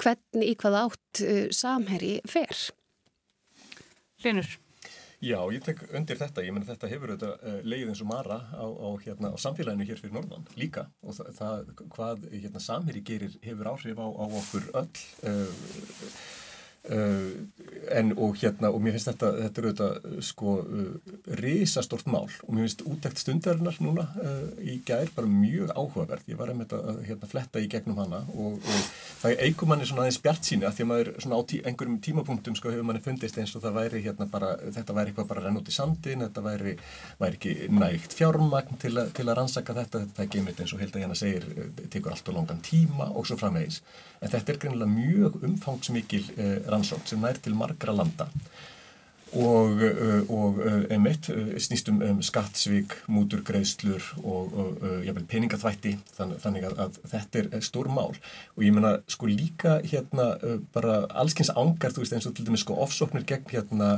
[0.00, 2.66] hvernig í hvað átt uh, samherri fer.
[4.24, 4.50] Linur
[5.20, 8.38] Já, ég tek undir þetta, ég menn þetta hefur auðvitað uh, leið eins og mara
[8.56, 10.86] á, á, hérna, á samfélaginu hér fyrir Norðan líka.
[11.04, 15.66] Og það, það hvað hérna, samheri gerir hefur áhrif á, á okkur öll uh,
[16.88, 17.44] Uh,
[17.92, 22.30] en og hérna og mér finnst þetta, þetta er auðvitað sko uh, risastort mál.
[22.46, 26.72] Og mér finnst útækt stundarinnar núna uh, í gær bara mjög áhugaverð ég var einmitt
[26.72, 28.88] að hérna, fletta í gegnum hana og, og
[29.20, 32.00] það eigur manni svona aðeins bjart síni að því að maður svona á tí, einhverjum
[32.08, 35.44] tímapunktum sko hefur manni fundist eins og það væri hérna bara þetta væri eitthvað bara
[35.44, 36.76] renn út í sandin þetta væri,
[37.20, 40.06] væri ekki nægt fjármagn til, a, til að rannsaka þetta.
[40.06, 41.50] Þetta er geimitt eins og held að hérna segir
[41.92, 43.82] tekur allt og longan tíma og svo framvegis
[44.20, 46.26] en þetta er greinilega mjög umfangsmikil
[46.68, 48.28] rannsókn sem nær til margra landa
[49.36, 55.94] og, uh, og uh, einmitt uh, snýstum um skattsvík, múturgreðslur og, og jáfnveil peningaþvætti.
[56.16, 58.16] Þann, þannig að, að þetta er stór mál.
[58.56, 60.32] Og ég menna sko líka hérna
[60.74, 63.92] bara allskyns ángar þú veist eins og til dæmis sko ofsóknir gegn hérna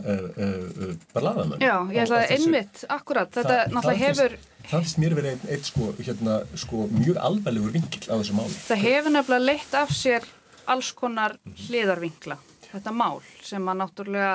[1.14, 5.16] bara laðamenn Já, ég ætla að einmitt, akkurat þetta það, náttúrulega hefur Það finnst mér
[5.18, 8.54] verið eitt sko, hérna, sko mjög alveglegur vingil á þessu máli.
[8.68, 10.28] Það hefur nefnilega leitt af sér
[10.70, 12.38] alls konar hliðarvingla
[12.72, 14.34] þetta mál sem að náttúrulega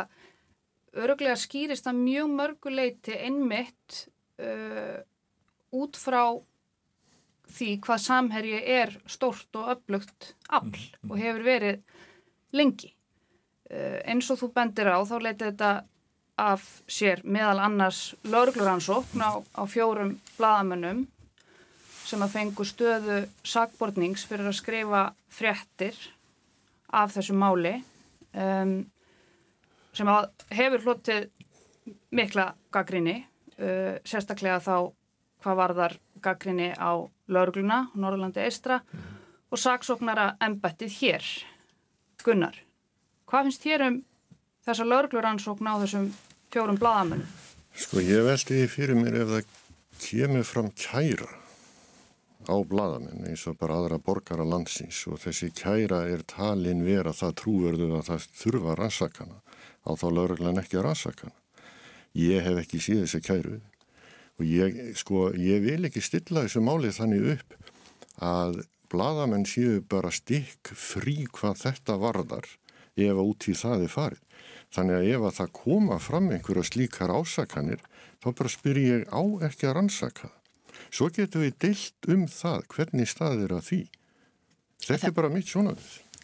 [1.04, 4.04] öruglega skýrist að mjög mörguleiti einmitt
[4.42, 5.00] uh,
[5.78, 6.24] út frá
[7.58, 11.12] því hvað samherji er stort og öflugt afl mm, mm.
[11.12, 11.84] og hefur verið
[12.56, 12.92] lengi.
[13.68, 15.72] Uh, eins og þú bendir á þá leiti þetta
[16.38, 21.08] af sér meðal annars laurugluransókn á, á fjórum bladamönnum
[22.08, 25.02] sem að fengu stöðu sakbortnings fyrir að skrifa
[25.34, 25.98] fréttir
[26.94, 27.74] af þessu máli
[28.32, 28.86] um,
[29.98, 30.10] sem
[30.54, 31.28] hefur hlutið
[32.16, 34.76] mikla gaggrinni uh, sérstaklega þá
[35.44, 36.92] hvað varðar gaggrinni á
[37.30, 39.08] laurugluna, Norrlandi Eistra mm.
[39.54, 41.28] og saksóknara embettið hér
[42.24, 42.56] Gunnar,
[43.30, 44.00] hvað finnst þér um
[44.68, 46.08] þessa laurugluransókn á þessum
[46.52, 47.28] fjórum bladamönnum?
[47.78, 49.52] Sko ég veldi fyrir mér ef það
[50.02, 51.30] kemur fram kæra
[52.48, 57.36] á bladamenn eins og bara aðra borgara landsins og þessi kæra er talin vera það
[57.42, 59.42] trúverðu að það þurfa rannsakana
[59.88, 61.36] á þá lauraglan ekki að rannsakana.
[62.18, 63.58] Ég hef ekki síð þessi kæru
[64.38, 67.58] og ég, sko, ég vil ekki stilla þessu málið þannig upp
[68.28, 72.48] að bladamenn séu bara stikk frí hvað þetta varðar
[72.98, 74.24] ef að út í það er farið.
[74.74, 77.84] Þannig að ef að það koma fram einhverja slíkar ásakanir
[78.24, 80.32] þá bara spyr ég á ekki að rannsaka
[80.94, 83.80] Svo getum við deilt um það hvernig staðir að því.
[84.88, 85.74] Þetta er bara mitt svona.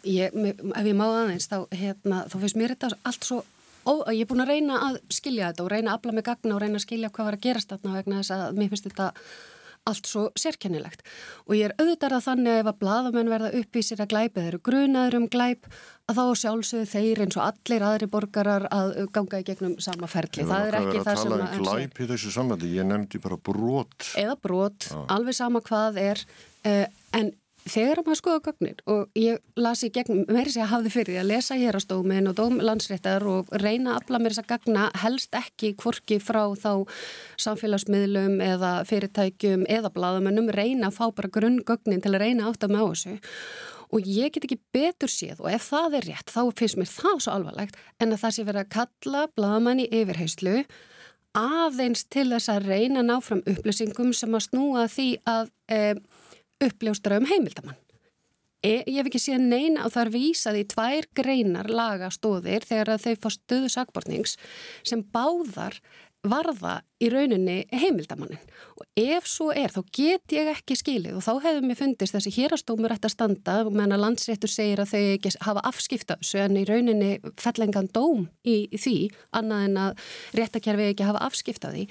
[0.04, 3.40] Ég, ef ég má aðeins, þá, hérna, þá finnst mér þetta allt svo,
[3.84, 6.56] ó, ég er búin að reyna að skilja þetta og reyna að afla með gagna
[6.56, 9.10] og reyna að skilja hvað var að gerast þarna vegna þess að mér finnst þetta
[9.84, 11.02] allt svo sérkennilegt
[11.44, 14.48] og ég er auðvitað að þannig að ef að bladamenn verða uppvísir að glæpa þeir
[14.48, 15.68] eru grunaður um glæp
[16.08, 20.44] að þá sjálfsögðu þeir eins og allir aðri borgarar að ganga í gegnum sama ferli.
[20.48, 21.38] Það er ekki það sem að...
[21.38, 24.10] Það er að tala um glæp í þessu samvæli, ég nefndi bara brot.
[24.20, 24.98] Eða brot, Já.
[25.16, 26.24] alveg sama hvað er,
[26.68, 26.84] uh,
[27.20, 27.32] en
[27.68, 31.56] þegar maður skoða gögnir og ég lasi gegn, mér sé að hafði fyrir að lesa
[31.58, 36.42] hérastómin og dómlandsréttar og reyna að afla mér þess að gagna helst ekki kvorki frá
[36.60, 36.84] þá
[37.46, 42.76] samfélagsmiðlum eða fyrirtækjum eða bladamennum reyna að fá bara grunngögnin til að reyna átt að
[42.76, 43.16] með þessu.
[43.94, 47.20] Og ég get ekki betur séð og ef það er rétt þá finnst mér það
[47.22, 50.64] svo alvarlegt en að það sé verið að kalla bladamenni yfirheyslu
[51.34, 55.78] aðeins til þess að reyna ná fram upplýsingum sem að snúa því að e,
[56.68, 57.78] uppljóstra um heimildamann.
[58.64, 62.96] E, ég hef ekki séð neina og það er vísað í tvær greinar lagastóðir þegar
[63.02, 64.38] þau fá stöðu sakbortnings
[64.88, 65.76] sem báðar
[66.24, 68.40] varða í rauninni heimildamannin
[68.78, 72.32] og ef svo er þá get ég ekki skilið og þá hefur mér fundist þessi
[72.38, 76.58] hérastómur ætti að standa meðan að landsréttur segir að þau ekki hafa afskipta þessu en
[76.60, 77.10] í rauninni
[77.42, 78.96] fellengan dóm í, því
[79.36, 80.08] annað en að
[80.40, 81.86] réttakerfi ekki hafa afskipta því.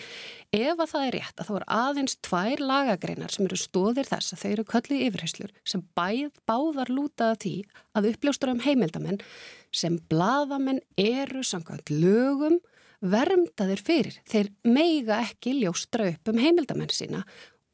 [0.54, 4.36] Ef að það er rétt að þá er aðeins tvær lagagreinar sem eru stóðir þess
[4.36, 7.56] að þau eru köllið yfirheyslur sem bæð báðar lútaða því
[7.98, 9.22] að uppljóstur um heimildamenn
[9.74, 12.60] sem bladamenn eru samkvæmt lögum
[13.04, 14.18] vermdaðir fyrir.
[14.30, 17.24] Þeir meiga ekki ljóstra upp um heimildamenn sína.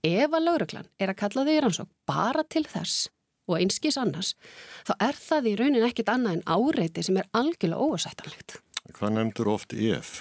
[0.06, 3.10] Ef að lauruglan er að kalla þau í rannsók bara til þess
[3.50, 4.36] og einskís annars,
[4.86, 8.60] þá er það í raunin ekkit annað en áreiti sem er algjörlega ósættanlegt.
[8.94, 10.20] Hvað nefndur oft EF?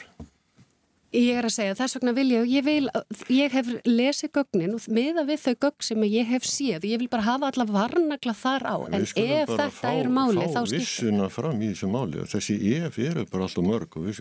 [1.08, 2.88] Ég er að segja, þess vegna vil ég, ég vil,
[3.32, 7.00] ég hef lesið gögnin og miða við þau gögn sem ég hef séð og ég
[7.00, 10.74] vil bara hafa alla varnagla þar á, en ef þetta fá, er máli þá skiptir.
[10.74, 13.64] Við skulum bara fá vissuna fram í þessu máli og þessi ef eru bara alltaf
[13.64, 14.20] mörg og við,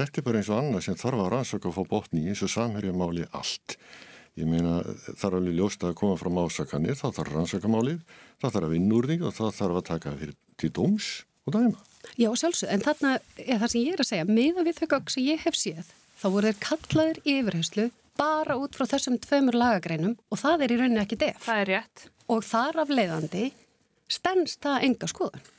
[0.00, 2.42] þetta er bara eins og annað sem þarf að rannsaka og fá botni í eins
[2.42, 3.76] og samherja máli allt.
[4.34, 8.02] Ég meina þarf alveg ljósta að koma fram ásakanir, þá þarf rannsaka málið,
[8.42, 11.12] þá þarf að vinna úr því og þá þarf að taka fyrir til dóms
[11.46, 11.86] og dæma.
[12.18, 13.14] Já, sjálfsög, en þarna
[13.46, 15.94] er það sem ég er að segja, miða við þau gögn sem ég hef séð
[16.16, 20.80] þá voru þeir kallaður yfirherslu bara út frá þessum tveimur lagagreinum og það er í
[20.80, 21.42] rauninni ekki def.
[21.44, 22.08] Það er rétt.
[22.32, 23.50] Og þar af leiðandi
[24.10, 25.52] stennst það enga skoðun.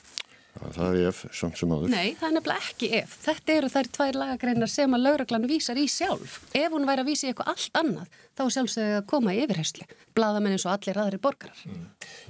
[0.58, 1.92] Það er ef, samt sem áður.
[1.92, 3.12] Nei, það er nefnilega ekki ef.
[3.22, 6.40] Þetta eru þær tvær lagagreinar sem að lauraglan vísar í sjálf.
[6.50, 9.86] Ef hún væri að vísa í eitthvað allt annað, þá sjálfsögðu að koma í yfirherslu.
[10.18, 11.62] Bladamenn eins og allir aðri borgarar.
[11.68, 11.84] Mm.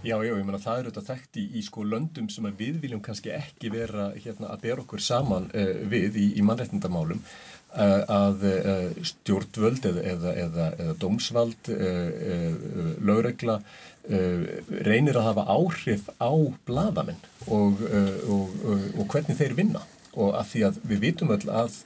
[0.05, 3.05] Já, já, ég menna það eru þetta þekkt í, í sko löndum sem við viljum
[3.07, 8.47] kannski ekki vera hérna, að bera okkur saman uh, við í, í mannreitndamálum Eh, að
[8.49, 12.57] eh, stjórnvöld eða, eða, eða, eða dómsvald, eh,
[13.05, 13.61] lögregla
[14.09, 16.33] reynir að hafa áhrif á
[16.65, 19.83] bladamenn og, og, og, og hvernig þeir vinna.
[20.17, 21.77] Og að því að við vitum öll að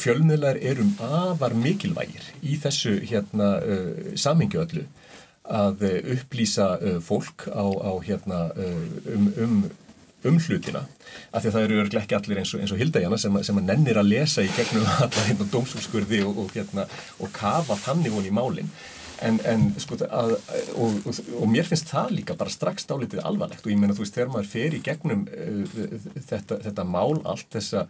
[0.00, 3.50] fjölmiðlar erum afar mikilvægir í þessu hérna
[4.18, 4.86] samingju öllu
[5.44, 5.84] að
[6.16, 6.70] upplýsa
[7.04, 9.54] fólk á, á hérna um, um
[10.28, 10.86] um hlutina
[11.32, 13.60] af því að það eru örglega ekki allir eins og, eins og Hildægjana sem, sem
[13.60, 16.88] að nennir að lesa í gegnum alla hérna dómsúlskurði og, og, hérna,
[17.20, 18.72] og kafa þannig hún í málinn
[19.22, 20.34] en, en sko að,
[20.78, 23.64] og mér finnst það líka bara strax dálítið alvarlegt.
[23.66, 25.76] Og ég menna þú veist þegar maður fer í gegnum uh,
[26.30, 27.86] þetta, þetta mál allt þessa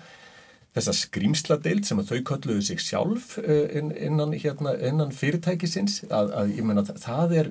[0.72, 6.54] þessa skrýmsladeild sem að þau kölluðu sig sjálf uh, innan, hérna, innan fyrirtækisins að, að
[6.56, 7.50] ég menna það er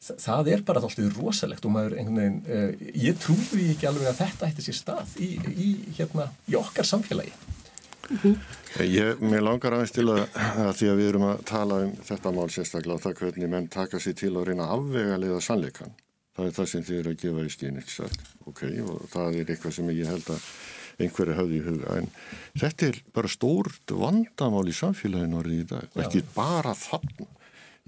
[0.00, 4.20] það er bara alltaf rosalegt og maður einhvern veginn, uh, ég trúi ekki alveg að
[4.22, 7.32] þetta ætti sér stað í, í, hérna, í okkar samfélagi.
[8.10, 8.36] Mm -hmm.
[8.86, 12.32] Ég, mér langar aðeins til að, að því að við erum að tala um þetta
[12.34, 15.94] mál sérstaklega og það hvernig menn taka sér til að reyna afvega leiða sannleikan.
[16.36, 17.90] Það er það sem þið eru að gefa í skýnitt
[18.46, 20.40] ok, og það er eitthvað sem ég held að
[21.00, 22.08] einhverju hafði í huga en
[22.60, 27.28] þetta er bara stórt vandamál í samfélaginu orðið í dag, ekki bara þarna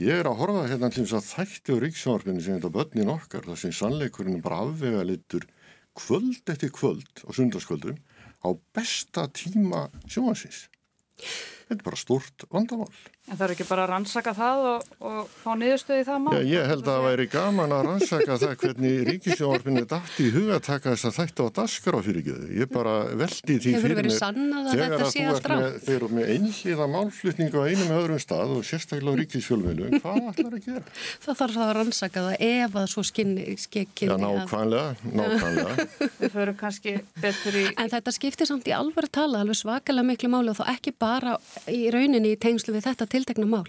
[0.00, 3.44] Ég er að horfa hérna til þess að þætti á ríksjárfinu sem þetta börnin okkar
[3.44, 5.44] þar sem sannleikurinn bara afvega litur
[5.92, 7.98] kvöld eftir kvöld á sundarskvöldum
[8.40, 10.70] á besta tíma sjóansins.
[11.72, 12.92] Þetta er bara stort vandamál.
[13.30, 16.32] En það eru ekki bara að rannsaka það og, og fá niðurstöði það mál?
[16.34, 20.56] Já, ég held að það væri gaman að rannsaka það hvernig ríkisjónvarpinu dætti í huga
[20.58, 22.48] að taka þess að þætti á daskar á fyrirgjöðu.
[22.58, 26.86] Ég bara veldi því fyrir mig þegar að þú ert með, þeir eru með einhliða
[26.92, 29.86] málflutningu á einu með öðrum stað og sérstaklega á ríkisfjölmiðlu.
[30.02, 30.84] Hvað ætlar að gera?
[31.22, 34.12] Það þarf það að rannsaka það ef að svo skinni skekkinni.
[34.12, 34.18] Já,
[41.70, 43.66] í rauninni í tengslu við þetta tiltekna mál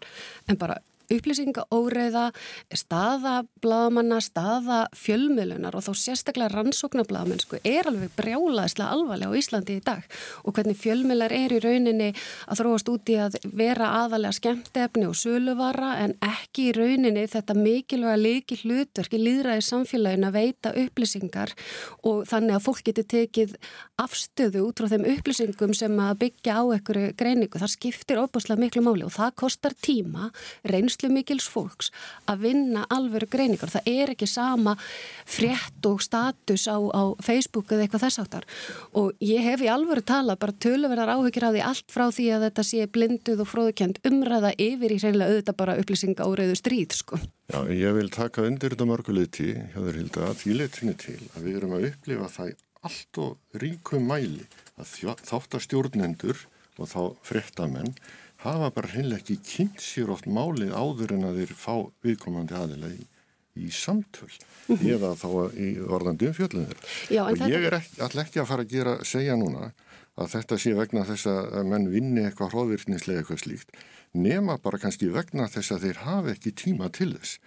[0.48, 0.80] en bara
[1.12, 2.30] upplýsinga óreiða,
[2.76, 9.78] staða bladamanna, staða fjölmiðlunar og þá sérstaklega rannsóknarbladamenn sko, er alveg brjálaðislega alvarlega á Íslandi
[9.80, 10.08] í dag
[10.44, 12.10] og hvernig fjölmiðlar er í rauninni
[12.48, 17.58] að þróast út í að vera aðalega skemmtefni og söluvara en ekki í rauninni þetta
[17.58, 21.54] mikilvæga leiki hlutverk í líðræði samfélagin að veita upplýsingar
[22.08, 23.56] og þannig að fólk getur tekið
[24.02, 27.60] afstöðu út frá þeim upplýsingum sem að byggja á einhverju greiningu.
[27.62, 30.30] Það skiptir óbúslega miklu máli og það kostar tíma,
[30.68, 31.92] reynslu reynslu mikils fólks
[32.30, 33.72] að vinna alveru greiningar.
[33.72, 34.76] Það er ekki sama
[35.26, 38.46] frétt og status á, á Facebook eða eitthvað þess áttar
[38.94, 42.46] og ég hef í alveru tala bara töluverðar áhugir á því allt frá því að
[42.48, 47.20] þetta sé blinduð og fróðukjönd umræða yfir í reynilega auðvitað bara upplýsinga áreiðu stríð sko.
[47.52, 51.48] Já, ég vil taka undir þetta mörguleiti hjá þér hilda að því leitinu til að
[51.48, 54.46] við erum að upplifa það allt og ríkum mæli
[54.80, 56.48] að þáttastjórnendur
[56.82, 57.94] og þá frettamenn
[58.44, 61.76] hafa bara hreinlega ekki kynnt sér oft málið áður en að þeir fá
[62.06, 63.00] viðkomandi aðila í,
[63.64, 64.92] í samtöl mm -hmm.
[64.98, 66.78] eða þá í varðandi um fjöldunir
[67.24, 69.72] og ég er alltaf ekki að fara að gera segja núna
[70.14, 73.78] að þetta sé vegna þess að menn vinni eitthvað hróðvirkningslega eitthvað slíkt
[74.14, 77.40] nema bara kannski vegna þess að þeir hafa ekki tíma til þess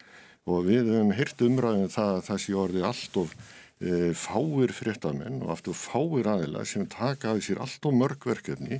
[0.46, 3.36] og við hefum hýrt umræðin um það að það sé orðið allt of
[3.76, 8.78] fáir fréttamenn og aftur fáir aðila sem taka að sér allt of mörg verkefni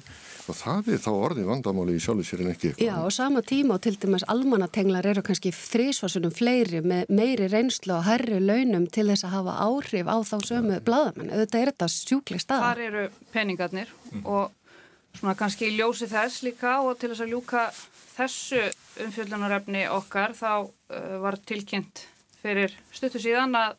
[0.49, 2.87] og það er þá orðið vandamáli í sjálfu sér en ekki eitthvað.
[2.87, 7.93] Já og sama tíma og til dæmis almannatenglar eru kannski þrísvarsunum fleiri með meiri reynslu
[7.99, 11.35] og herri launum til þess að hafa áhrif á þá sömu bladamenn.
[11.43, 12.65] Þetta er þetta sjúkleg stað.
[12.65, 13.03] Þar eru
[13.35, 14.23] peningarnir mm.
[14.25, 17.67] og svona kannski í ljósi þess líka og til þess að ljúka
[18.17, 18.63] þessu
[19.05, 22.07] umfjöldunarefni okkar þá uh, var tilkynnt
[22.41, 23.77] fyrir stuttu síðan að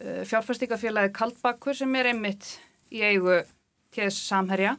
[0.00, 2.48] fjárfæstíkafélagi Kaldbakkur sem er einmitt
[2.94, 3.42] í eigu
[3.94, 4.76] TS Samherja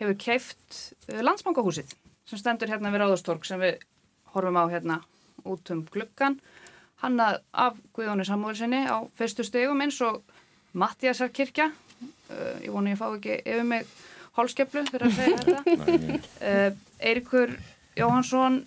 [0.00, 0.78] hefur keift
[1.10, 1.94] uh, landsbankahúsið
[2.28, 3.82] sem stendur hérna við Ráðastorg sem við
[4.34, 5.00] horfum á hérna
[5.48, 6.38] út um gluggan
[7.02, 10.22] hannað af Guðóni Samúlsinni á fyrstu stegum eins og
[10.78, 13.88] Mattiasarkirkja uh, ég vonu ég fá ekki yfir mig
[14.36, 15.60] hálskeplu fyrir að segja þetta.
[16.42, 17.52] Uh, Eirikur
[17.94, 18.62] Jóhansson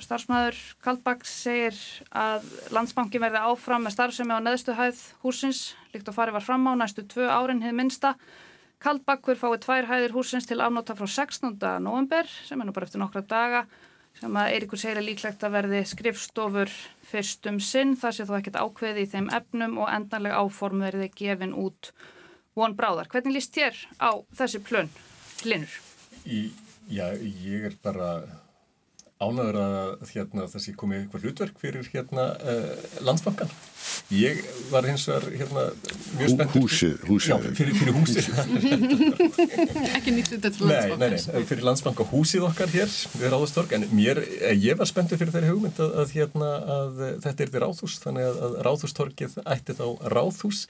[0.00, 1.76] starfsmæður Kaldbaks segir
[2.16, 6.64] að landsbanki verði áfram með starfsemi á neðstu hæð húsins líkt og farið var fram
[6.64, 8.14] á næstu tvö árin hið minsta
[8.80, 11.58] Kaldbakkur fái tvær hæðir húsins til afnóta frá 16.
[11.84, 13.66] november sem er nú bara eftir nokkra daga
[14.20, 16.72] sem að Eirikur segir að líklegt að verði skrifstofur
[17.04, 21.10] fyrst um sinn það sé þó ekkert ákveði í þeim efnum og endanlega áform verði
[21.18, 21.90] gefin út
[22.54, 23.10] von bráðar.
[23.10, 24.90] Hvernig líst þér á þessi plön,
[25.44, 25.74] Linur?
[26.24, 28.22] Já, ég er bara
[29.22, 33.52] ánaður að hérna, sé komið eitthvað hlutverk fyrir hérna, uh, landsbankan.
[34.10, 34.40] Ég
[34.72, 35.64] var hins vegar hérna,
[36.18, 37.30] mjög spennt Húsið, húsið.
[37.30, 38.28] Já, fyrir, fyrir húsið.
[40.00, 41.04] Ekki nýtt þetta til landsbankan.
[41.04, 44.90] Nei, nei, nei, fyrir landsbanka húsið okkar hér við Ráðustorg, en mér, eh, ég var
[44.90, 48.60] spenntur fyrir þeirri hugmynd að, að, hérna, að þetta er því ráðhús, þannig að, að
[48.68, 50.64] ráðhústorkið ætti þá ráðhús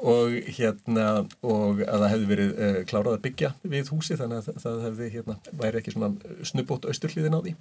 [0.00, 1.06] og hérna
[1.44, 5.08] og að það hefði verið uh, klárað að byggja við húsi þannig að það hefði
[5.12, 7.52] hérna væri ekki svona snubbót austurliðin á því.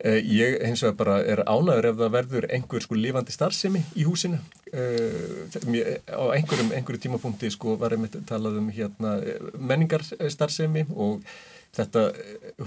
[0.00, 4.06] Uh, ég hins vegar bara er ánaður ef það verður einhver sko lifandi starfsemi í
[4.08, 4.40] húsinu.
[4.72, 5.46] Uh,
[6.10, 9.18] á einhverjum, einhverjum tímapunkti sko var einmitt talað um hérna
[9.60, 11.22] menningarstarfsemi og
[11.76, 12.08] þetta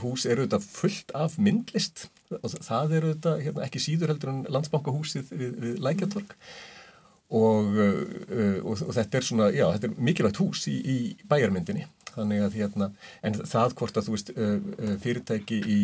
[0.04, 2.08] hús eru þetta fullt af myndlist.
[2.30, 6.36] Og það eru þetta hérna, ekki síður heldur en landsbankahúsið við, við Lækjatorg
[7.30, 10.98] og, uh, og, og þetta er svona, já, þetta er mikilvægt hús í, í
[11.30, 11.86] bæjarmyndinni.
[12.10, 12.90] Þannig að hérna,
[13.24, 15.80] en það hvort að þú veist uh, uh fyrirtæki í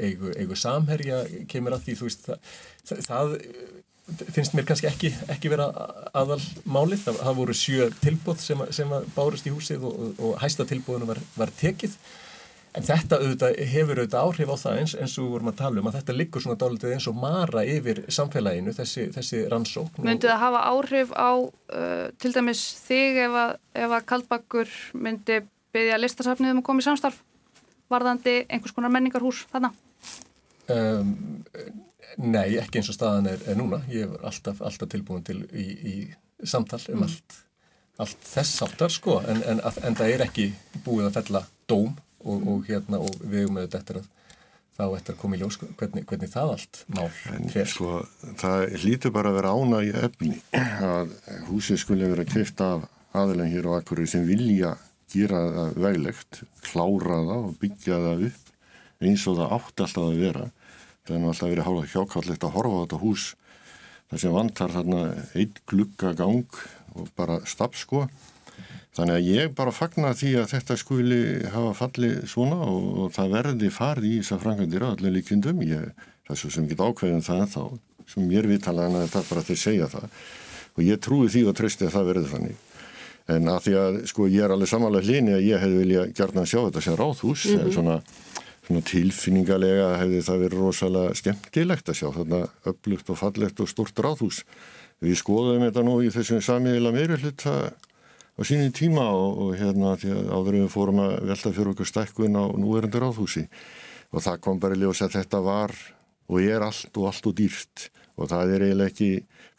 [0.00, 2.30] eigu, eigu samherja kemur að því, þú veist,
[2.88, 3.36] það, það
[4.34, 5.68] finnst mér kannski ekki, ekki vera
[6.16, 10.66] aðal málið, það, það voru sjö tilbóð sem, sem bárust í húsið og, og hæsta
[10.68, 11.96] tilbóðinu var, var tekið
[12.74, 15.78] En þetta auðvitað, hefur auðvitað áhrif á það eins, eins og við vorum að tala
[15.78, 20.02] um að þetta liggur svona dálitið eins og mara yfir samfélaginu, þessi, þessi rannsókn.
[20.02, 24.72] Myndi það hafa áhrif á uh, til dæmis þig ef að, ef að Kaldbakkur
[25.06, 25.36] myndi
[25.74, 27.20] byggja listasafnið um að koma í samstarf
[27.94, 29.70] varðandi einhvers konar menningarhús þarna?
[30.74, 31.12] Um,
[32.18, 33.84] nei, ekki eins og staðan er, er núna.
[33.92, 35.94] Ég er alltaf, alltaf tilbúin til í, í
[36.42, 37.06] samtal um mm.
[37.06, 37.38] allt,
[38.02, 40.48] allt þess áttar sko, en, en, en það er ekki
[40.82, 41.94] búið að fella dóm
[42.24, 44.10] og, og, hérna, og við höfum auðvitað eftir að
[44.74, 47.10] þá eftir að koma í ljós hvernig, hvernig það allt mál
[47.52, 47.68] fer.
[47.70, 48.00] Sko,
[48.40, 50.32] það hlýtur bara að vera ána í efni
[50.82, 51.14] að
[51.50, 54.74] húsið skulle vera kvift af aðeins hér á akkurir sem vilja
[55.14, 58.52] gera það veglegt, klára það og byggja það upp
[59.04, 60.44] eins og það átt alltaf að vera.
[61.04, 63.24] Það er alltaf verið hálfa hjákallegt að horfa á þetta hús
[64.10, 65.02] þar sem vantar þarna
[65.38, 66.58] einn gluggagang
[66.94, 68.08] og bara stapsko
[68.94, 73.32] Þannig að ég bara fagna því að þetta skuli hafa fallið svona og, og það
[73.32, 75.62] verði farið í þess að frangandir á allir líkindum.
[75.66, 77.64] Ég, það er svo sem get ákveðin um það þá,
[78.12, 80.20] sem mér vitala en að þetta bara þeir segja það.
[80.74, 82.60] Og ég trúi því og trösti að það verði þannig.
[83.34, 86.44] En að því að sko ég er alveg samanlega hlini að ég hefði vilja gerna
[86.44, 87.46] að sjá þetta sem ráðhús.
[87.48, 87.72] Mm -hmm.
[87.74, 87.96] svona,
[88.68, 92.40] svona tilfinningalega hefði það verið rosalega skemmtilegt að sjá þarna
[92.70, 94.44] upplugt og fallegt og stort ráðhús.
[95.02, 97.72] Við skoðum þetta nú í þessum hlut að
[98.34, 102.44] á sínum tíma og, og hérna áður við fórum að velta fyrir okkur stækkun á
[102.58, 103.46] núverendur áþúsi
[104.10, 105.74] og það kom bara í ljós að þetta var
[106.30, 109.10] og er allt og allt og dýrt og það er eiginlega ekki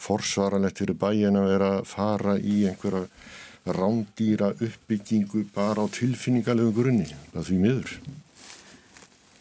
[0.02, 3.08] forsvaranlegt fyrir bæin að vera að fara í einhverja
[3.66, 7.96] rándýra uppbyggingu bara á tilfinningalegu grunni, það því miður.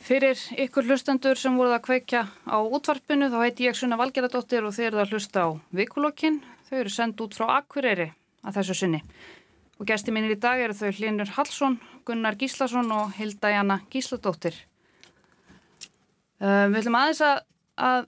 [0.05, 4.77] Fyrir ykkur hlustendur sem voruð að kveikja á útvarpinu þá heiti ég Sunna Valgeradóttir og
[4.77, 6.41] þeir eru að hlusta á vikulokkin.
[6.69, 8.11] Þau eru sendt út frá Akureyri
[8.45, 9.01] að þessu sinni.
[9.81, 14.55] Og gæsti mínir í dag eru þau Hlinur Hallsson, Gunnar Gíslason og Hilda Jana Gísladóttir.
[16.39, 17.41] Um, við ætlum aðeins að,
[17.81, 18.07] að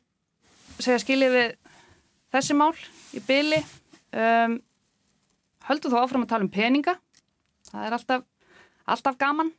[0.79, 1.57] segja skiljið við
[2.37, 2.75] þessi mál
[3.17, 3.59] í byli.
[4.17, 4.61] Um,
[5.67, 6.97] höldum þú áfram að tala um peninga
[7.71, 8.25] það er alltaf,
[8.87, 9.53] alltaf gaman.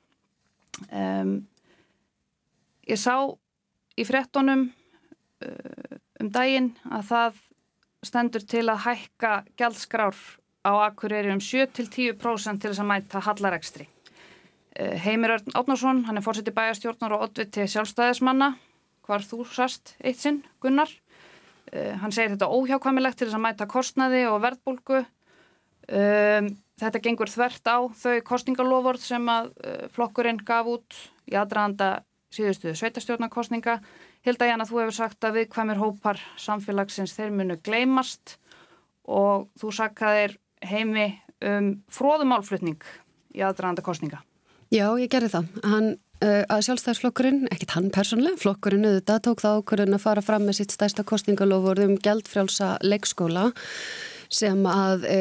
[0.91, 1.35] Um,
[2.87, 3.15] ég sá
[3.97, 7.41] í frettunum uh, um daginn að það
[8.05, 10.19] stendur til að hækka gjaldskrár
[10.67, 13.87] á Akureyri um 7-10% til þess að mæta hallarekstri.
[14.77, 18.53] Uh, Heimir Örn Átnarsson, hann er fórseti bæjastjórnar og oddviti sjálfstæðismanna,
[19.07, 20.91] hvar þú sast eitt sinn, Gunnar.
[21.71, 25.05] Uh, hann segir þetta óhjákvæmilegt til þess að mæta kostnaði og verðbólgu.
[25.87, 29.53] Um, þetta gengur þvert á þau kostningaloford sem að
[29.95, 30.97] flokkurinn gaf út
[31.31, 32.01] í aðdraðanda
[32.33, 33.79] síðustu sveitastjórnarkostninga.
[34.25, 38.35] Hilda Jana, þú hefur sagt að viðkvæmir hópar samfélagsins þeir munu gleymast
[39.07, 40.35] og þú sakkaðir
[40.65, 41.09] heimi
[41.45, 42.81] um fróðumálflutning
[43.37, 44.23] í aðdraðanda kostninga.
[44.73, 45.49] Já, ég gerði það.
[45.63, 45.89] Hann,
[46.25, 50.59] uh, að sjálfstæðisflokkurinn, ekkit hann persónlega, flokkurinn auðvitað tók það ákvörðun að fara fram með
[50.59, 53.51] sitt stærsta kostningaloford um gældfrjálsa leikskóla
[54.33, 55.19] sem að e,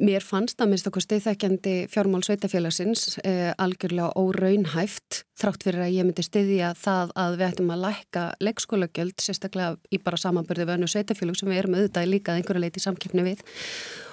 [0.00, 6.08] mér fannst að minnst okkur stiðþækjandi fjármál sveitafélagsins e, algjörlega óraunhæft þrátt fyrir að ég
[6.08, 10.90] myndi stiðja það að við ættum að lækka leikskólagjöld sérstaklega í bara samanbörðu við önnu
[10.90, 13.44] sveitafélag sem við erum auðvitað líka einhverju leiti samkeppni við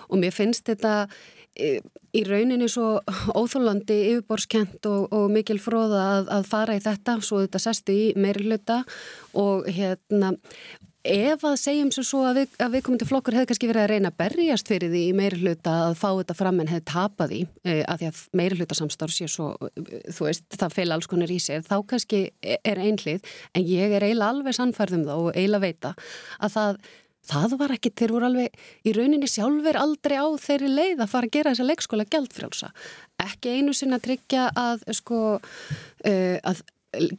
[0.09, 0.95] og mér finnst þetta
[1.55, 1.79] e,
[2.15, 2.99] í rauninni svo
[3.35, 8.07] óþólandi yfirborskent og, og mikil fróða að, að fara í þetta svo þetta sestu í
[8.19, 8.81] meiri hluta
[9.37, 10.35] og hérna
[11.05, 14.11] ef að segjum sem svo að, við, að viðkomandi flokkur hefði kannski verið að reyna
[14.11, 17.41] að berjast fyrir því í meiri hluta að fá þetta fram en hefði tapað í
[17.45, 19.51] e, að því að meiri hluta samstáð sé svo,
[19.85, 23.33] þú veist, það feil alls konar í sér, þá kannski er einhlið.
[23.53, 25.93] En ég er eiginlega alveg sannfærðum þá og eiginlega veita
[26.39, 26.85] að það
[27.25, 31.29] Það var ekki, þeir voru alveg í rauninni sjálfur aldrei á þeirri leið að fara
[31.29, 32.71] að gera þessa leikskóla gjaldfrjálsa.
[33.25, 36.65] Ekki einu sinna tryggja að, sko, uh, að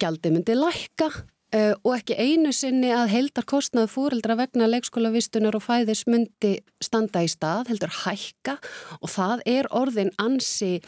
[0.01, 1.11] gjaldi myndi lækka
[1.55, 7.23] Uh, og ekki einu sinni að heldar kostnaðu fóreldra vegna leikskólavistunar og fæðis myndi standa
[7.23, 8.57] í stað, heldur hækka
[8.99, 10.81] og það er orðin ansi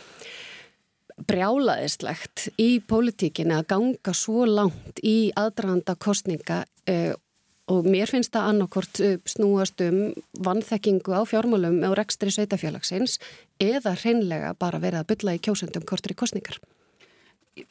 [1.31, 7.15] brjálaðislegt í pólitíkinni að ganga svo langt í aðdraðanda kostninga uh,
[7.73, 10.01] og mér finnst það annarkort snúast um
[10.45, 13.19] vannþekkingu á fjármálum og rekstri sveitafélagsins
[13.61, 16.61] eða hreinlega bara verið að bylla í kjósendum kortur í kostningar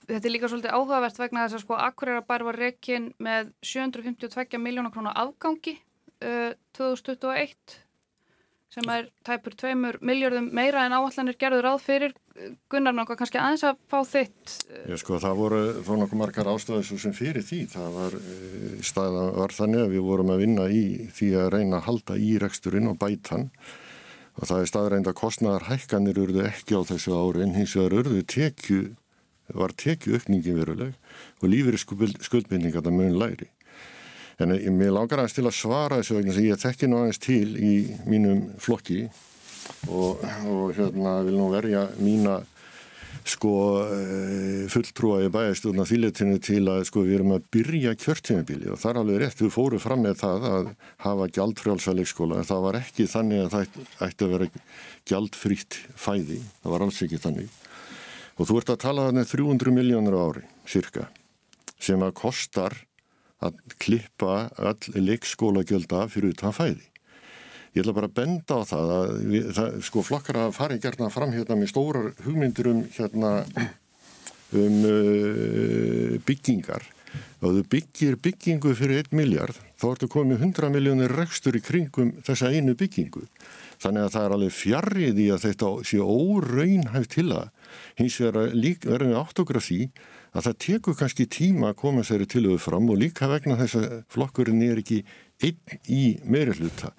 [0.07, 4.93] þetta er líka svolítið áhugavert vegna þess að sko Akureyra var rekin með 752 miljónar
[4.93, 5.77] krónar afgangi
[6.23, 7.77] uh, 2021
[8.73, 9.73] sem er tæpur 2
[10.05, 12.13] miljardum meira en áallanir gerður ráð fyrir.
[12.69, 16.49] Gunnar náttúrulega kannski aðeins að fá þitt uh, Já sko það voru þó nokkuð margar
[16.51, 17.63] ástöðu sem fyrir því.
[17.71, 20.85] Það var, uh, staða var þannig að við vorum að vinna í
[21.17, 23.49] því að reyna að halda í reksturinn og bætan
[24.37, 28.21] og það er staðreinda kostnæðar hækkanir urðu ekki á þessu ári en hins vegar urðu
[28.29, 28.81] tekju
[29.55, 30.93] var tekið aukningin veruleg
[31.41, 33.47] og lífeyri skuldbindninga þetta mun læri.
[34.37, 37.21] En ég, mér langar aðeins til að svara þessu vegna sem ég þekki nú aðeins
[37.23, 37.71] til í
[38.05, 39.07] mínum flokki
[39.89, 42.37] og, og hérna vil nú verja mína
[43.27, 43.51] sko
[43.83, 48.91] eh, fulltrúa í bæjastúrna þýletinu til að sko við erum að byrja kjörtímabili og það
[48.91, 50.69] er alveg rétt, við fórum fram með það að
[51.03, 54.49] hafa gjaldfrjálsa leikskóla en það var ekki þannig að það ætti að vera
[55.11, 57.61] gjaldfrítt fæði, það var alls ekki þannig.
[58.37, 61.07] Og þú ert að tala þannig 300 miljónur ári, cirka,
[61.81, 62.77] sem að kostar
[63.43, 66.85] að klippa all leikskólagjöld af fyrir utan fæði.
[67.75, 70.81] Ég ætla bara að benda á það að við, það, sko flokkar að fara í
[70.81, 73.33] gerna fram hérna með stórar hugmyndir um hérna
[74.57, 76.87] um uh, byggingar.
[77.45, 82.15] Og þú byggir byggingu fyrir 1 miljard þá ertu komið 100 miljónir rekstur í kringum
[82.25, 83.27] þessa einu byggingu.
[83.77, 87.49] Þannig að það er alveg fjarrið í að þetta sé óraunhæft til það
[88.01, 89.81] hins vegar verðum við átt okkur af því
[90.37, 93.79] að það tekur kannski tíma að koma sér til auðvitað fram og líka vegna þess
[93.79, 95.01] að flokkurinn er ekki
[95.43, 96.93] einn í meiri hluta.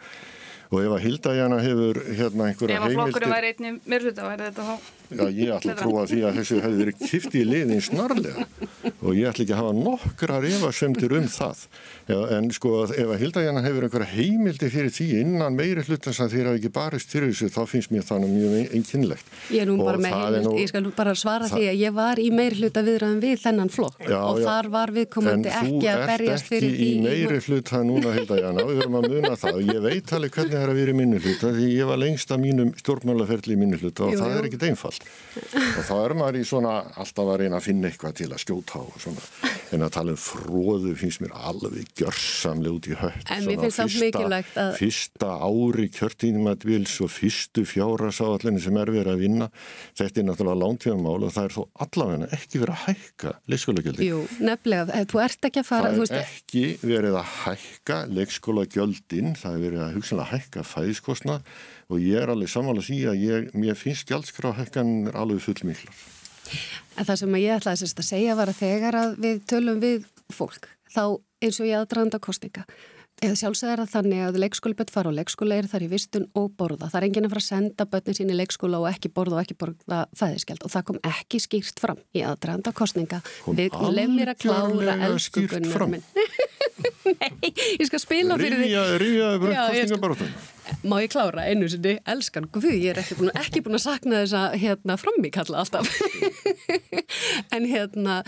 [0.69, 2.83] Og ef að Hildajana hefur hérna einhverja heimildir...
[2.83, 4.98] Ef að flokkurinn væri einnig myrluta, væri þetta þá...
[5.09, 8.45] Já, ég ætla að trúa því að þessu hefur verið kipti í liðin snarlega
[8.99, 11.59] og ég ætla ekki að hafa nokkrar efasemtir um það.
[12.09, 16.33] Já, en sko, ef að Hildajana hefur einhverja heimildi fyrir því innan meiri hlutans að
[16.37, 19.27] þeirra ekki barist fyrir þessu, þá finnst mér þannig mjög einkynlegt.
[19.55, 21.93] Ég er nú bara með heimild, nú, ég skal nú bara svara því að ég
[21.97, 26.05] var í meiri hluta viðræðan við þennan flokk já, og þar var viðkomandi ekki að
[26.13, 26.79] berjast fyrir því.
[26.79, 28.11] En þú ert ekki í meiri hluta núna,
[35.39, 38.15] og að að að þá er maður í svona alltaf að reyna að finna eitthvað
[38.19, 38.85] til að skjóta á
[39.77, 43.31] en að tala um fróðu finnst mér alveg gjörsamlega út í hött.
[43.35, 48.81] En mér finnst það mikilvægt að fyrsta ári kjörtínum að vils og fyrstu fjárasáallinni sem
[48.81, 49.51] er verið að vinna
[49.99, 54.09] þetta er náttúrulega langtíðanmál og það er þó allavega ekki verið að hækka leikskólagjöldin.
[54.09, 59.59] Jú, nefnilega, þú ert ekki að fara Það er ekki verið að hækka leikskólagjöldin það
[59.59, 61.43] er verið að hugsanlega hækka fæðiskostna
[61.89, 65.95] og ég er alveg samanlega því að ég, mér finnst gjaldskráhækkan alveg fullmiklar.
[66.99, 70.69] En það sem ég ætlaði að segja var að þegar að við tölum við fólk,
[70.93, 71.03] þá
[71.45, 72.65] eins og ég aðdraðanda kostninga,
[73.23, 76.51] eða sjálfsög er það þannig að leikskóliböld fara og leikskóla er þar í vistun og
[76.59, 76.89] borða.
[76.93, 79.43] Það er enginn að fara að senda börnin sín í leikskóla og ekki borða og
[79.45, 83.23] ekki borða fæðiskeld og það kom ekki skýrt fram í aðdraðanda kostninga.
[83.47, 85.97] Kom við lef mér að klára algjörlega elsku skýrt Gunnar fram.
[85.97, 86.07] minn.
[87.19, 88.71] Nei, ég skal spila fyrir því.
[89.03, 90.39] Rífiðaði bara Já, ég skal- kostningabaróttunum.
[90.89, 94.23] Má ég klára einu sinni, elskan, guð, ég er ekki búin, ekki búin að sakna
[94.23, 95.89] þess að hérna frammíkalla alltaf.
[97.55, 98.19] en hérna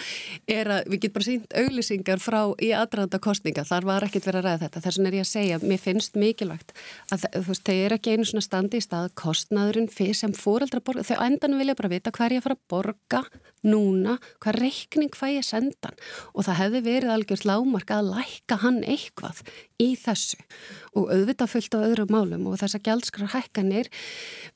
[0.51, 4.41] er að við getum bara sínt auglýsingar frá í aðdraðanda kostninga, þar var ekkert verið
[4.43, 4.84] að ræða þetta.
[4.86, 6.74] Þess vegna er ég að segja, mér finnst mikilvægt
[7.14, 10.82] að þú veist, þeir eru ekki einu svona standi í stað kostnaðurinn fyrir sem fóreldra
[10.84, 13.24] borga, þau endanum vilja bara vita er að fara að borga
[13.66, 15.96] núna, hvað reikning fæ ég sendan
[16.34, 19.42] og það hefði verið algjört lámark að lækka hann eitthvað
[19.80, 20.38] í þessu
[20.96, 23.88] og auðvitað fullt á öðrum málum og þessar gjaldskrar hækkanir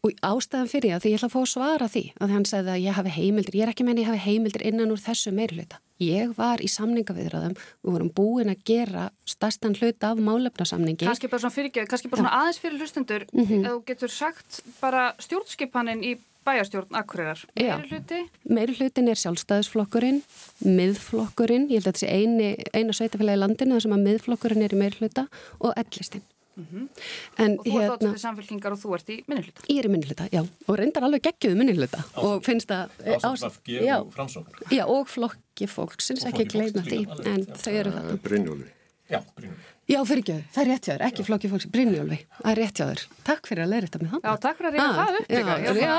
[0.05, 2.73] og ástæðan fyrir það því ég ætla að fá að svara því að hann segði
[2.75, 5.81] að ég hafi heimildir, ég er ekki menni ég hafi heimildir innan úr þessu meirluta.
[6.03, 11.07] Ég var í samningaviðraðum, við vorum búin að gera stærstan hluta af málefnasamningi.
[11.07, 13.65] Kannski bara svona fyrirgeð, kannski bara svona aðeins fyrir hlustundur mm Mhm.
[13.65, 16.17] þú getur sagt bara stjórnskipanin í
[16.47, 17.41] bæjarstjórn Akureyrar.
[17.57, 18.21] Meiri hluti,
[18.51, 20.21] Meiri hlutin er sjálfstæðisflokkurinn,
[20.65, 24.65] miðflokkurinn, ég held að þetta sé eini, eina sveitafélagi í landinu þar sem að miðflokkurinn
[24.67, 25.27] er í meiri hluta
[25.61, 26.25] og ellistinn.
[26.55, 29.65] En og þú ert hérna, áttið samfélkingar og þú ert í minni hluta.
[29.67, 32.95] ég er í minni hluta, já, og reyndar alveg geggjuðu minni hluta og finnst að...
[33.03, 34.63] FG já, og framsókn.
[34.71, 37.01] já, og flokki fólksins, ekki gleyna því,
[37.33, 38.19] en þau eru þetta.
[38.29, 38.71] Brynjóli.
[39.11, 39.59] Já, Brynjum.
[39.85, 42.79] Já, fyrir ekki, það er rétt hjá þér, ekki flokki fólksins, Brynjólfi, það er rétt
[42.81, 43.01] hjá þér.
[43.27, 44.23] Takk fyrir að leira þetta með það.
[44.25, 45.97] Já, takk fyrir að reyna Ah, það upp já, Ég já, var já,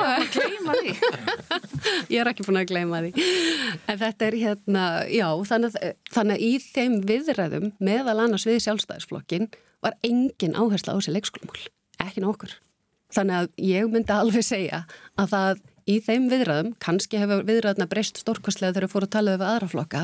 [0.00, 0.94] bara að gleyma því.
[2.14, 3.26] Ég er ekki búin að gleyma því.
[3.92, 8.62] En þetta er hérna, já, þannig að, þannig að í þeim viðræðum meðal annars við
[8.64, 9.48] sjálfstæðisflokkin
[9.84, 11.60] var engin áhersla á þessi leikskólamál,
[12.06, 12.56] ekki nokkur.
[13.12, 14.80] Þannig að ég myndi alveg segja
[15.20, 19.36] að það í þeim viðræðum, kannski hefur viðræðuna breyst stórkostlega þegar þeir fóru að tala
[19.36, 20.00] við aðra flokka,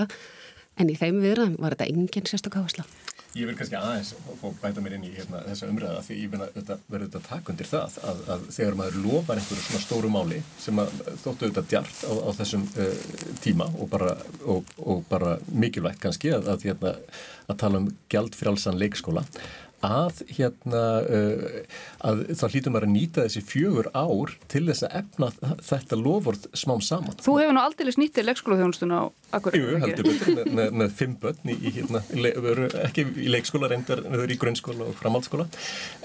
[0.80, 2.84] en í þeim viðræðum var þetta engin sérstök áhersla.
[3.32, 4.10] Ég vil kannski aðeins
[4.40, 7.94] fá bæta mér inn í hérna, þessa umræða því ég verður þetta takk undir það
[8.10, 12.12] að, að þegar maður lofar einhverju svona stóru máli sem að þóttu þetta djart á,
[12.12, 12.90] á þessum uh,
[13.40, 14.12] tíma og bara,
[14.44, 16.94] og, og bara mikilvægt kannski að, að, hérna,
[17.48, 19.24] að tala um gjaldfrjálsan leikskóla
[19.82, 21.58] að hérna uh,
[22.06, 25.30] að þá hlýtum maður að nýta þessi fjögur ár til þess að efna
[25.62, 27.18] þetta lofvort smám saman.
[27.22, 29.02] Þú hefur nú aldrei snýttið leikskólaþjónustun á
[29.32, 29.62] Akureyri.
[29.62, 33.30] Jú, heldur betur með, með, með fimm börn í, í hérna, le, veru, ekki í
[33.32, 35.46] leikskóla reyndar, þau eru í grunnskóla og framhaldsskóla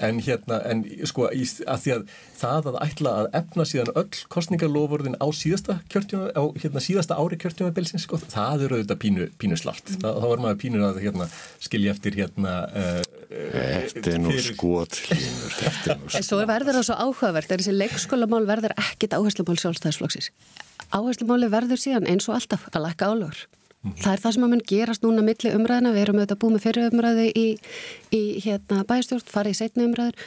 [0.08, 2.06] en hérna, en sko í, að því að
[2.38, 7.40] það að ætla að efna síðan öll kostningalofurðin á síðasta kjörtjóma, á hérna síðasta ári
[7.42, 10.06] kjörtjóma bilsins, sko, það eru auðvitað pínu, pínu slart, mm.
[10.06, 11.28] þá er maður pínu að hérna
[11.60, 16.26] skilja eftir hérna uh, Þetta er nú skot, Hlynur, þetta er nú En skot.
[16.30, 20.30] svo verður það svo áhugavert þessi leikskólamál verður ekkit áherslumál sjálfstæðisflokksins.
[20.96, 23.42] Áherslumáli verður síðan eins og alltaf að lækka álögur.
[24.00, 26.64] Það er það sem að mun gerast núna milli umræðina, við erum auðvitað búið með
[26.64, 27.44] fyrir umræði í,
[28.16, 30.24] í hérna, bæjastjórn, farið í setni umræður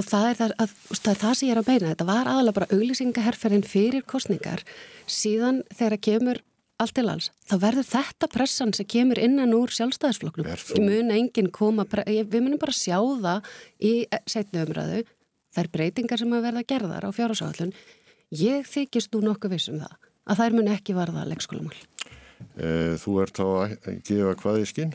[0.00, 1.90] og það er það, að, það er það sem ég er að beina.
[1.92, 4.64] Þetta var aðalega bara auglýsingaherferðin fyrir kostningar
[5.10, 6.42] síðan þegar kemur
[6.80, 7.30] allt til alls.
[7.48, 10.48] Þá verður þetta pressan sem kemur innan úr sjálfstæðisflokknum.
[10.82, 13.50] Mun enginn koma, við munum bara sjá það
[13.84, 13.94] í
[14.30, 15.04] setni umræðu
[15.56, 17.74] þær breytingar sem að verða gerðar á fjárhásáallun
[18.38, 19.96] ég þykist nú nokkuð viss um það
[20.30, 21.78] að þær mun ekki varða leikskólamál.
[22.56, 24.92] Eh, Þú ert þá að gefa hvað í skinn?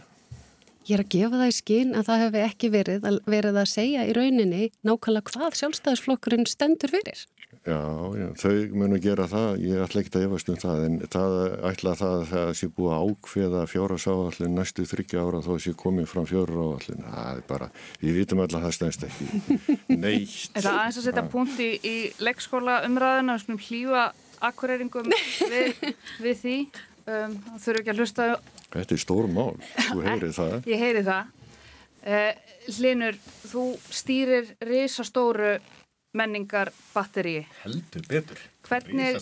[0.86, 3.72] Ég er að gefa það í skinn að það hefði ekki verið að, verið að
[3.72, 7.26] segja í rauninni nákvæmlega hvað sjálfstæðisflokkurinn stendur fyrir.
[7.66, 7.78] Já,
[8.14, 11.36] já, þau munu gera það, ég ætla ekki að efast um það, en það
[11.72, 16.06] ætla það að það sé búið að ákveða fjórasáallin næstu þryggja ára þó sé komið
[16.12, 17.08] fram fjórasáallin.
[17.10, 17.70] Það er bara,
[18.04, 19.30] við vitum alltaf að það stendst ekki.
[20.04, 20.36] Neitt.
[20.54, 24.04] Er það aðeins að setja punkt í, í leikskóla umræðina, við skulum hlýfa
[24.52, 25.82] akkuræringum við,
[26.28, 26.58] við því.
[27.06, 28.28] Um, þurfu ekki að hlusta,
[28.76, 29.56] Þetta er stór mál,
[29.90, 30.56] þú heyrið það.
[30.70, 31.34] ég heyri það.
[32.06, 32.30] Uh,
[32.76, 33.18] Hlinur,
[33.50, 35.56] þú stýrir risastóru
[36.16, 37.46] menningar batteríi.
[37.64, 38.42] heldur betur.
[38.66, 39.20] Hvernig-.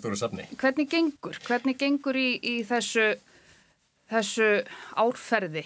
[0.62, 1.40] Hvernig gengur?
[1.48, 3.10] Hvernig gengur í, í þessu,
[4.14, 4.50] þessu
[5.04, 5.66] árferði?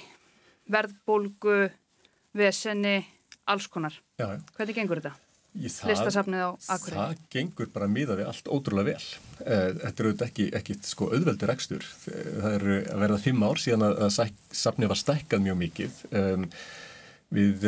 [0.67, 1.69] Verðbólgu,
[2.36, 2.97] vesenni,
[3.47, 3.95] alls konar.
[4.19, 4.34] Já.
[4.57, 5.15] Hvernig gengur þetta?
[5.57, 6.97] Listasafnið á Akureyri.
[6.97, 9.05] Það gengur bara miða við allt ótrúlega vel.
[9.41, 11.88] Eh, Þetta er auðvitað ekki, ekki sko, auðveldur ekstur.
[12.03, 14.19] Það eru að verða fimm ár síðan að,
[14.53, 15.97] safnið var stækkað mjög mikið.
[16.19, 16.45] Um,
[17.34, 17.65] við,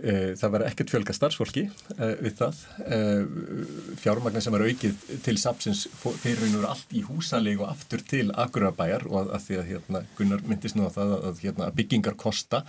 [0.00, 2.60] e, það var ekkert fjölga starfsfólki e, við það.
[2.84, 2.98] E,
[4.02, 8.04] fjármagnar sem er aukið til safnsins fyrir raun og veru allt í húsalegu og aftur
[8.12, 11.42] til Akurabæjar og að, að því að hérna, Gunnar myndist nú á það að, að,
[11.46, 12.64] hérna, að byggingar kosta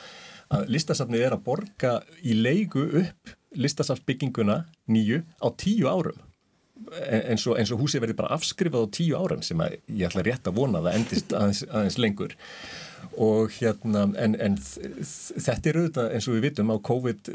[0.52, 4.62] að listasafnið er að borga í leigu upp listasafsbygginguna
[4.92, 6.28] nýju á tíu árum
[6.92, 10.48] eins og, og húsið verði bara afskrifað á tíu árum sem að ég ætla rétt
[10.50, 12.36] að vona það endist aðeins, aðeins lengur
[13.18, 17.32] og hérna en, en þetta er auðvitað eins og við vitum á COVID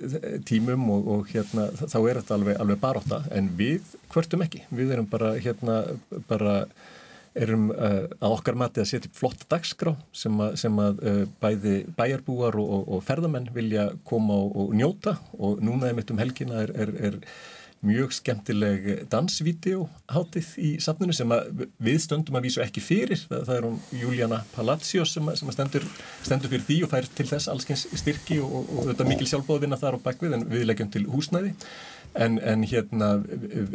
[0.49, 4.95] tímum og, og hérna þá er þetta alveg, alveg baróta en við hvertum ekki, við
[4.97, 5.83] erum bara hérna
[6.29, 6.61] bara
[7.37, 11.75] erum uh, að okkar mati að setja flott dagskrá sem að, sem að uh, bæði
[11.99, 15.17] bæjarbúar og, og, og ferðamenn vilja koma og, njóta.
[15.37, 17.19] Og núna um helgina er, er, er
[17.85, 21.33] mjög skemmtileg dansvídeó hátið í safnunu sem
[21.83, 23.21] við stöndum að vísu ekki fyrir.
[23.29, 25.85] Það, það er hún Juliana Palacios sem, sem stendur,
[26.25, 29.81] stendur fyrir því og fær til þess allskyns styrki og, og, og þetta mikil sjálfbóðvinna
[29.81, 31.53] þar á bakvið en við leggjum til húsnæði.
[32.17, 33.11] En, en hérna,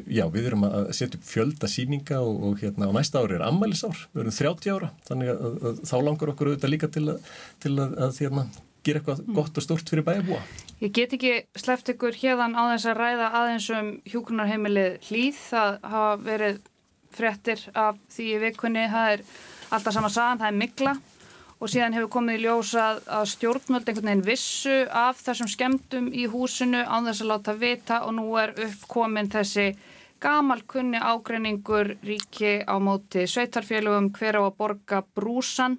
[0.10, 3.46] já, við erum að setja upp fjölda síninga og, og hérna á næsta ári er
[3.46, 7.04] ammælisár, við erum 30 ára, þannig að, að, að þá langar okkur auðvitað líka til
[7.14, 7.30] að,
[7.62, 8.48] til að hérna,
[8.86, 9.38] gera eitthvað mm.
[9.38, 10.42] gott og stort fyrir bæjabúa.
[10.82, 15.80] Ég get ekki sleppt ykkur hérðan á þess að ræða aðeins um hjúkunarheimilið hlýð, það
[15.94, 16.60] hafa verið
[17.12, 19.26] frettir af því í vikunni, það er
[19.72, 20.96] alltaf sama sagan, það er mikla
[21.62, 26.26] og síðan hefur komið í ljósa að stjórnvöld einhvern veginn vissu af þessum skemdum í
[26.32, 29.68] húsinu án þess að láta vita og nú er uppkomin þessi
[30.22, 35.78] gamal kunni ágreiningur ríki á móti sveitarfélögum hver á að borga brúsan.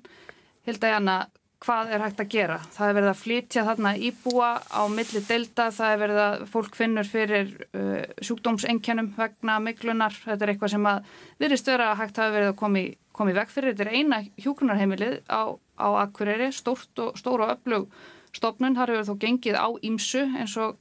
[0.67, 1.17] Hilda Janna,
[1.63, 2.59] hvað er hægt að gera?
[2.75, 6.79] Það er verið að flytja þarna íbúa á milli delta, það er verið að fólk
[6.79, 12.23] finnur fyrir uh, sjúkdómsenkjönum vegna miklunar, þetta er eitthvað sem að virðist vera að hægt
[12.23, 15.43] hafi verið að komi, komi veg fyrir, þetta er eina hjúkunarheimilið á
[15.83, 17.89] á Akureyri, stórt og, stór og öflug
[18.37, 20.79] stofnun, þar hefur þó gengið á ímsu eins og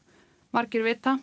[0.55, 1.17] margir vita.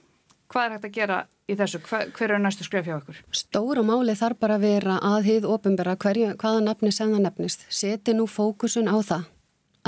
[0.48, 1.80] Hvað er hægt að gera í þessu?
[1.84, 3.22] Hver, hver er næstu skref hjá okkur?
[3.32, 7.66] Stóra máli þarf bara að vera að hið ofinbera hvaða nafni sem það nefnist.
[7.68, 9.28] Seti nú fókusun á það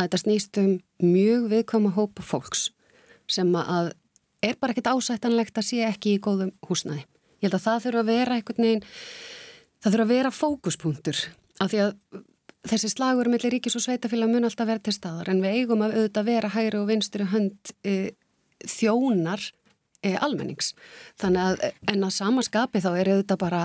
[0.01, 0.71] að þetta snýst um
[1.05, 2.71] mjög viðkoma hópa fólks
[3.31, 3.93] sem að
[4.43, 7.05] er bara ekkit ásættanlegt að sé ekki í góðum húsnaði.
[7.41, 8.83] Ég held að það þurfa að vera einhvern veginn,
[9.81, 11.23] það þurfa að vera fókuspunktur
[11.61, 11.95] af því að
[12.71, 15.97] þessi slagur mellir ríkis og sveitafélag mun alltaf verða til staðar en við eigum að
[15.97, 17.95] auðvitað vera hægri og vinstri hönd e,
[18.69, 19.45] þjónar
[20.05, 20.75] e, almennings.
[21.21, 23.63] Þannig að en að samaskapi þá er auðvitað bara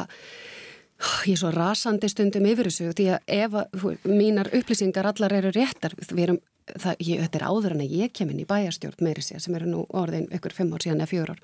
[1.27, 5.55] ég er svo rasandi stundum yfir þessu því að ef að, mínar upplýsingar allar eru
[5.55, 9.03] réttar, við erum Það, ég, þetta er áður en að ég kem inn í bæjarstjórn
[9.05, 11.43] meiri sér sem eru nú orðin ykkur fimm ár síðan eða fjör ár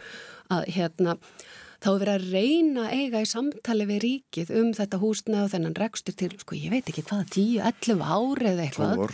[0.56, 1.14] að hérna
[1.78, 5.78] þá er verið að reyna eiga í samtali við ríkið um þetta húsna og þennan
[5.78, 9.06] rekstur til, sko ég veit ekki hvaða 10-11 árið eða eitthvað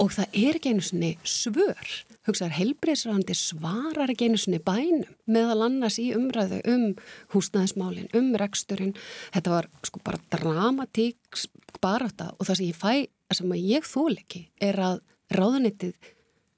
[0.00, 1.92] og það er ekki einu svoni svör.
[2.28, 6.86] Hugsaður helbreyðsrandi svarar ekki einu svoni bænum meðal annars í umræðu um
[7.34, 8.94] húsnaðismálin, um reksturinn.
[9.34, 11.42] Þetta var sko bara dramatík
[11.82, 12.92] bara þetta og það sem ég fæ
[13.32, 15.00] sem ég þól ekki er að
[15.32, 16.12] ráðunittið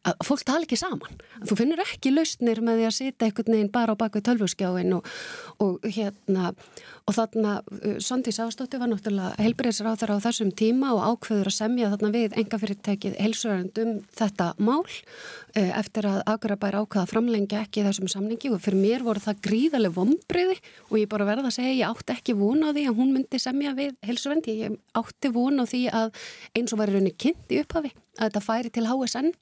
[0.04, 1.20] að fólk tala ekki saman.
[1.48, 5.08] Þú finnur ekki lausnir með því að sita einhvern veginn bara á bakvið tölvurskjáin og,
[5.64, 6.52] og hérna
[7.04, 11.90] og þarna uh, Sondís Ástóttir var náttúrulega helbreyðsra á þessum tíma og ákveður að semja
[11.92, 18.52] þarna við engafyrirtækið helsurarendum þetta mál uh, eftir að Akurabær ákvaða framlengja ekki þessum samningi
[18.54, 22.16] og fyrir mér voru það gríðarlega vombriði og ég bara verða að segja ég átti
[22.16, 25.84] ekki von á því að hún myndi semja við helsurendi, ég átti von á því
[25.92, 26.24] að
[26.56, 29.34] eins og var í rauninni kynnt í upphafi að þetta færi til HSN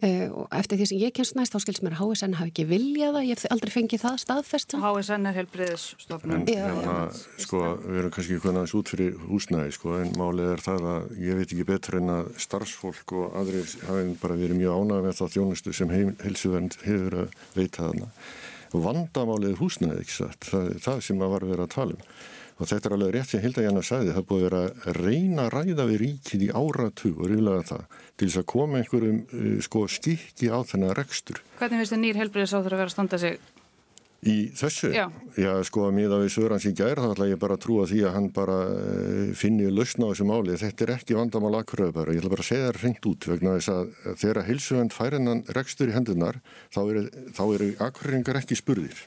[0.00, 3.16] og eftir því sem ég kemst næst þá skilst mér að HSN hafi ekki viljað
[3.16, 6.94] það, ég hef aldrei fengið það staðfest HSN er helbriðisstofnun hérna,
[7.44, 11.40] sko, við erum kannski konaðis út fyrir húsnæði, sko, en málið er það að ég
[11.40, 15.34] veit ekki betur en að starfsfólk og aðrir hafi bara verið mjög ánæg með það
[15.36, 18.12] þjónustu sem heilsuvernd hefur að veita þarna.
[18.70, 20.44] Vandamálið húsnæði, ekki satt?
[20.46, 22.04] Það, það sem að var verið að tala um
[22.60, 25.46] Og þetta er alveg rétt sem Hilda Janna sagði, það búið að vera að reyna
[25.46, 27.86] að ræða við ríkið í áratu og ríðlega það
[28.20, 31.40] til þess að koma einhverjum uh, sko skikki á þennan rekstur.
[31.56, 33.40] Hvernig finnst þið nýr helbriðis á þeirra að vera að standa sig?
[34.20, 34.90] Í þessu?
[34.92, 35.06] Já.
[35.40, 38.02] Já, sko að miða við Sörans í gær, þá ætla ég bara að trúa því
[38.04, 40.58] að hann bara uh, finni lausna á þessu máli.
[40.60, 42.12] Þetta er ekki vandamál akkuröðu bara.
[42.12, 45.88] Ég ætla bara að segja það reynd út vegna þess að þegar heilsuvend færinnan rekstur
[45.88, 47.06] í hendunar, þá eru,
[47.46, 49.00] eru akkuröðingar ekki spurðir.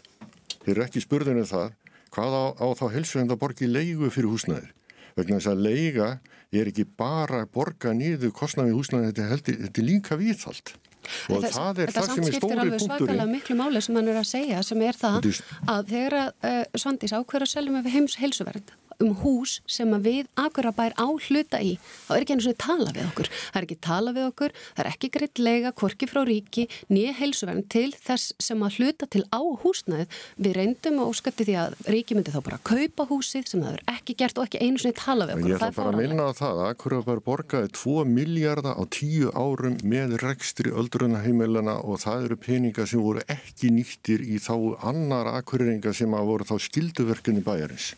[0.64, 1.70] Þeir eru ekki spurðinu um það
[2.14, 4.72] hvað á, á þá helsuvenda borgi leigu fyrir húsnæðir
[5.18, 6.08] vegna þess að leiga
[6.54, 11.56] er ekki bara borga nýðu kostnaði húsnæði þetta, heldur, þetta er líka viðhald og það,
[11.58, 14.20] það er það sem er stóri punktur Þetta samskiptir alveg miklu máli sem hann er
[14.22, 15.30] að segja sem er það
[15.74, 20.30] að þegar uh, Svandís ákveður að selja með heims helsuvernd um hús sem að við
[20.40, 21.76] Akurabær á hluta í,
[22.08, 23.30] þá er ekki einu svona tala við okkur.
[23.34, 27.16] Það er ekki tala við okkur, það er ekki greitt lega, korki frá ríki, nýja
[27.20, 30.20] heilsuverðin til þess sem að hluta til á húsnaðið.
[30.38, 33.84] Við reyndum og óskatti því að ríki myndi þá bara kaupa húsið sem það er
[33.96, 35.54] ekki gert og ekki einu svona tala við okkur.
[35.54, 39.78] Ég ætla bara að minna á það að Akurabær borgaði 2 miljardar á 10 árum
[39.88, 44.56] með rekstri öldrunaheimilana og það eru peninga sem voru ekki nýttir í þá
[44.90, 47.94] annar akureyringa sem að voru þá skilduverkunni bæjarins.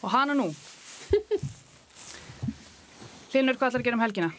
[0.00, 0.48] Og hana nú.
[3.30, 4.30] Hlinur, hvað ætlar að gera um helgina?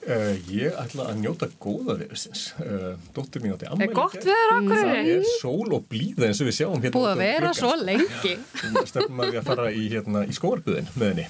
[0.00, 2.46] Uh, ég ætla að njóta góða viðsins.
[2.62, 4.70] Uh, Dóttir mín átti Er ammæli.
[4.70, 6.94] Það er sól og blíða eins og við sjáum hérna.
[6.94, 8.32] Búið að vera svo lengi.
[8.90, 11.26] Stefnum að við að fara í, hérna, í skóarbuðin með henni.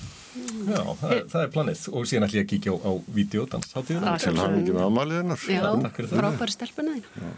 [0.70, 1.82] Já, það, er- það er planið.
[1.90, 3.72] Og síðan ætla ég að kíkja á, á videodans.
[3.74, 4.14] Hátíðina.
[4.22, 5.48] Til hann ekki með amalið hennar.
[5.50, 6.22] Já, takk fyrir það.
[6.22, 7.32] frábæri stelpuna þín.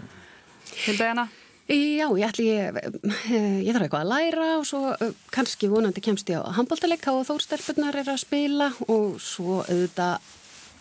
[0.83, 1.27] Hilda hérna?
[1.73, 6.03] Já, ég ætli, ég, eh, ég þarf eitthvað að læra og svo eh, kannski vonandi
[6.05, 10.21] kemst ég á handbóltaleik og þórstelpunar er að spila og svo auðvitað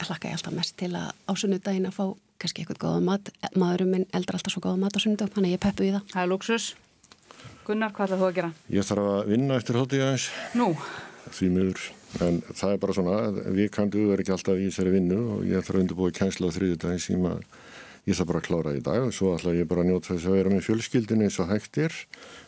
[0.03, 2.03] hlakka ég alltaf mest til að á sunnudaginn að fá
[2.41, 3.31] kannski eitthvað góða mat.
[3.55, 6.11] Maðurum minn eldar alltaf svo góða mat á sunnudaginn, þannig að ég peppu í það.
[6.11, 6.67] Það er luxus.
[7.63, 8.51] Gunnar, hvað ætlar þú að gera?
[8.75, 10.29] Ég þarf að vinna eftir hátíð aðeins,
[10.59, 10.69] Nú,
[11.31, 11.89] því miður.
[12.19, 13.17] En það er bara svona,
[13.55, 16.51] við kandu verið ekki alltaf í þessari vinnu og ég þarf að undirbúið kænsla á
[16.51, 17.43] að
[18.07, 20.27] ég þarf bara að klára í dag og svo ætla ég bara að njóta þess
[20.29, 21.95] að vera með fjölskyldin eins og hægt er,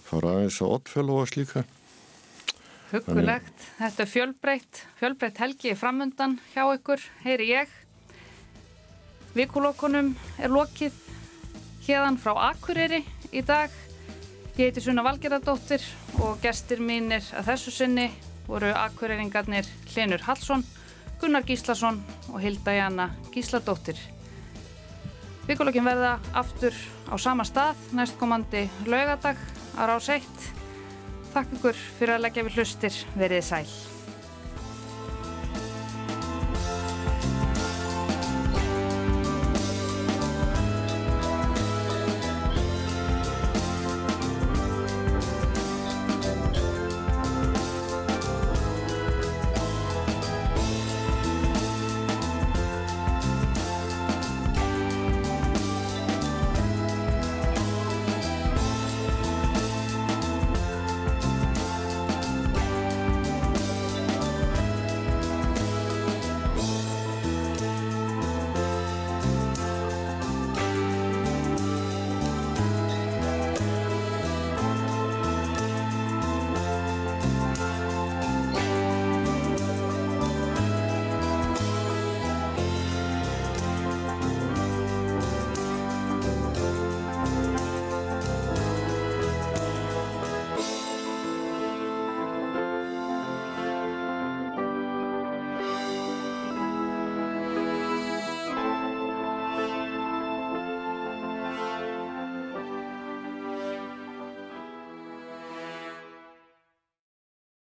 [0.07, 1.65] fara aðeins á oddfjöl og slíka.
[2.93, 3.69] huggulegt.
[3.79, 4.81] Þetta er fjölbreytt.
[4.99, 7.71] Fjölbreytt helgi framundan hjá ykkur, heyri ég.
[9.33, 10.93] Vikulókunum er lokið
[11.87, 13.01] hérðan frá Akureyri
[13.33, 13.73] í dag.
[14.53, 15.81] Ég heiti Sunna Valgerðardóttir
[16.21, 18.11] og gestir mínir að þessu sinni
[18.45, 20.61] voru Akureyringarnir Hlinur Hallsson,
[21.21, 21.97] Gunnar Gíslason
[22.29, 23.97] og Hilda Jana Gísladóttir.
[25.47, 26.75] Vikulókin verða aftur
[27.11, 29.39] á sama stað næstkomandi laugadag
[29.75, 30.23] á rás 1.
[31.33, 33.92] Takk ykkur fyrir að leggja við hlustir, verið sæl.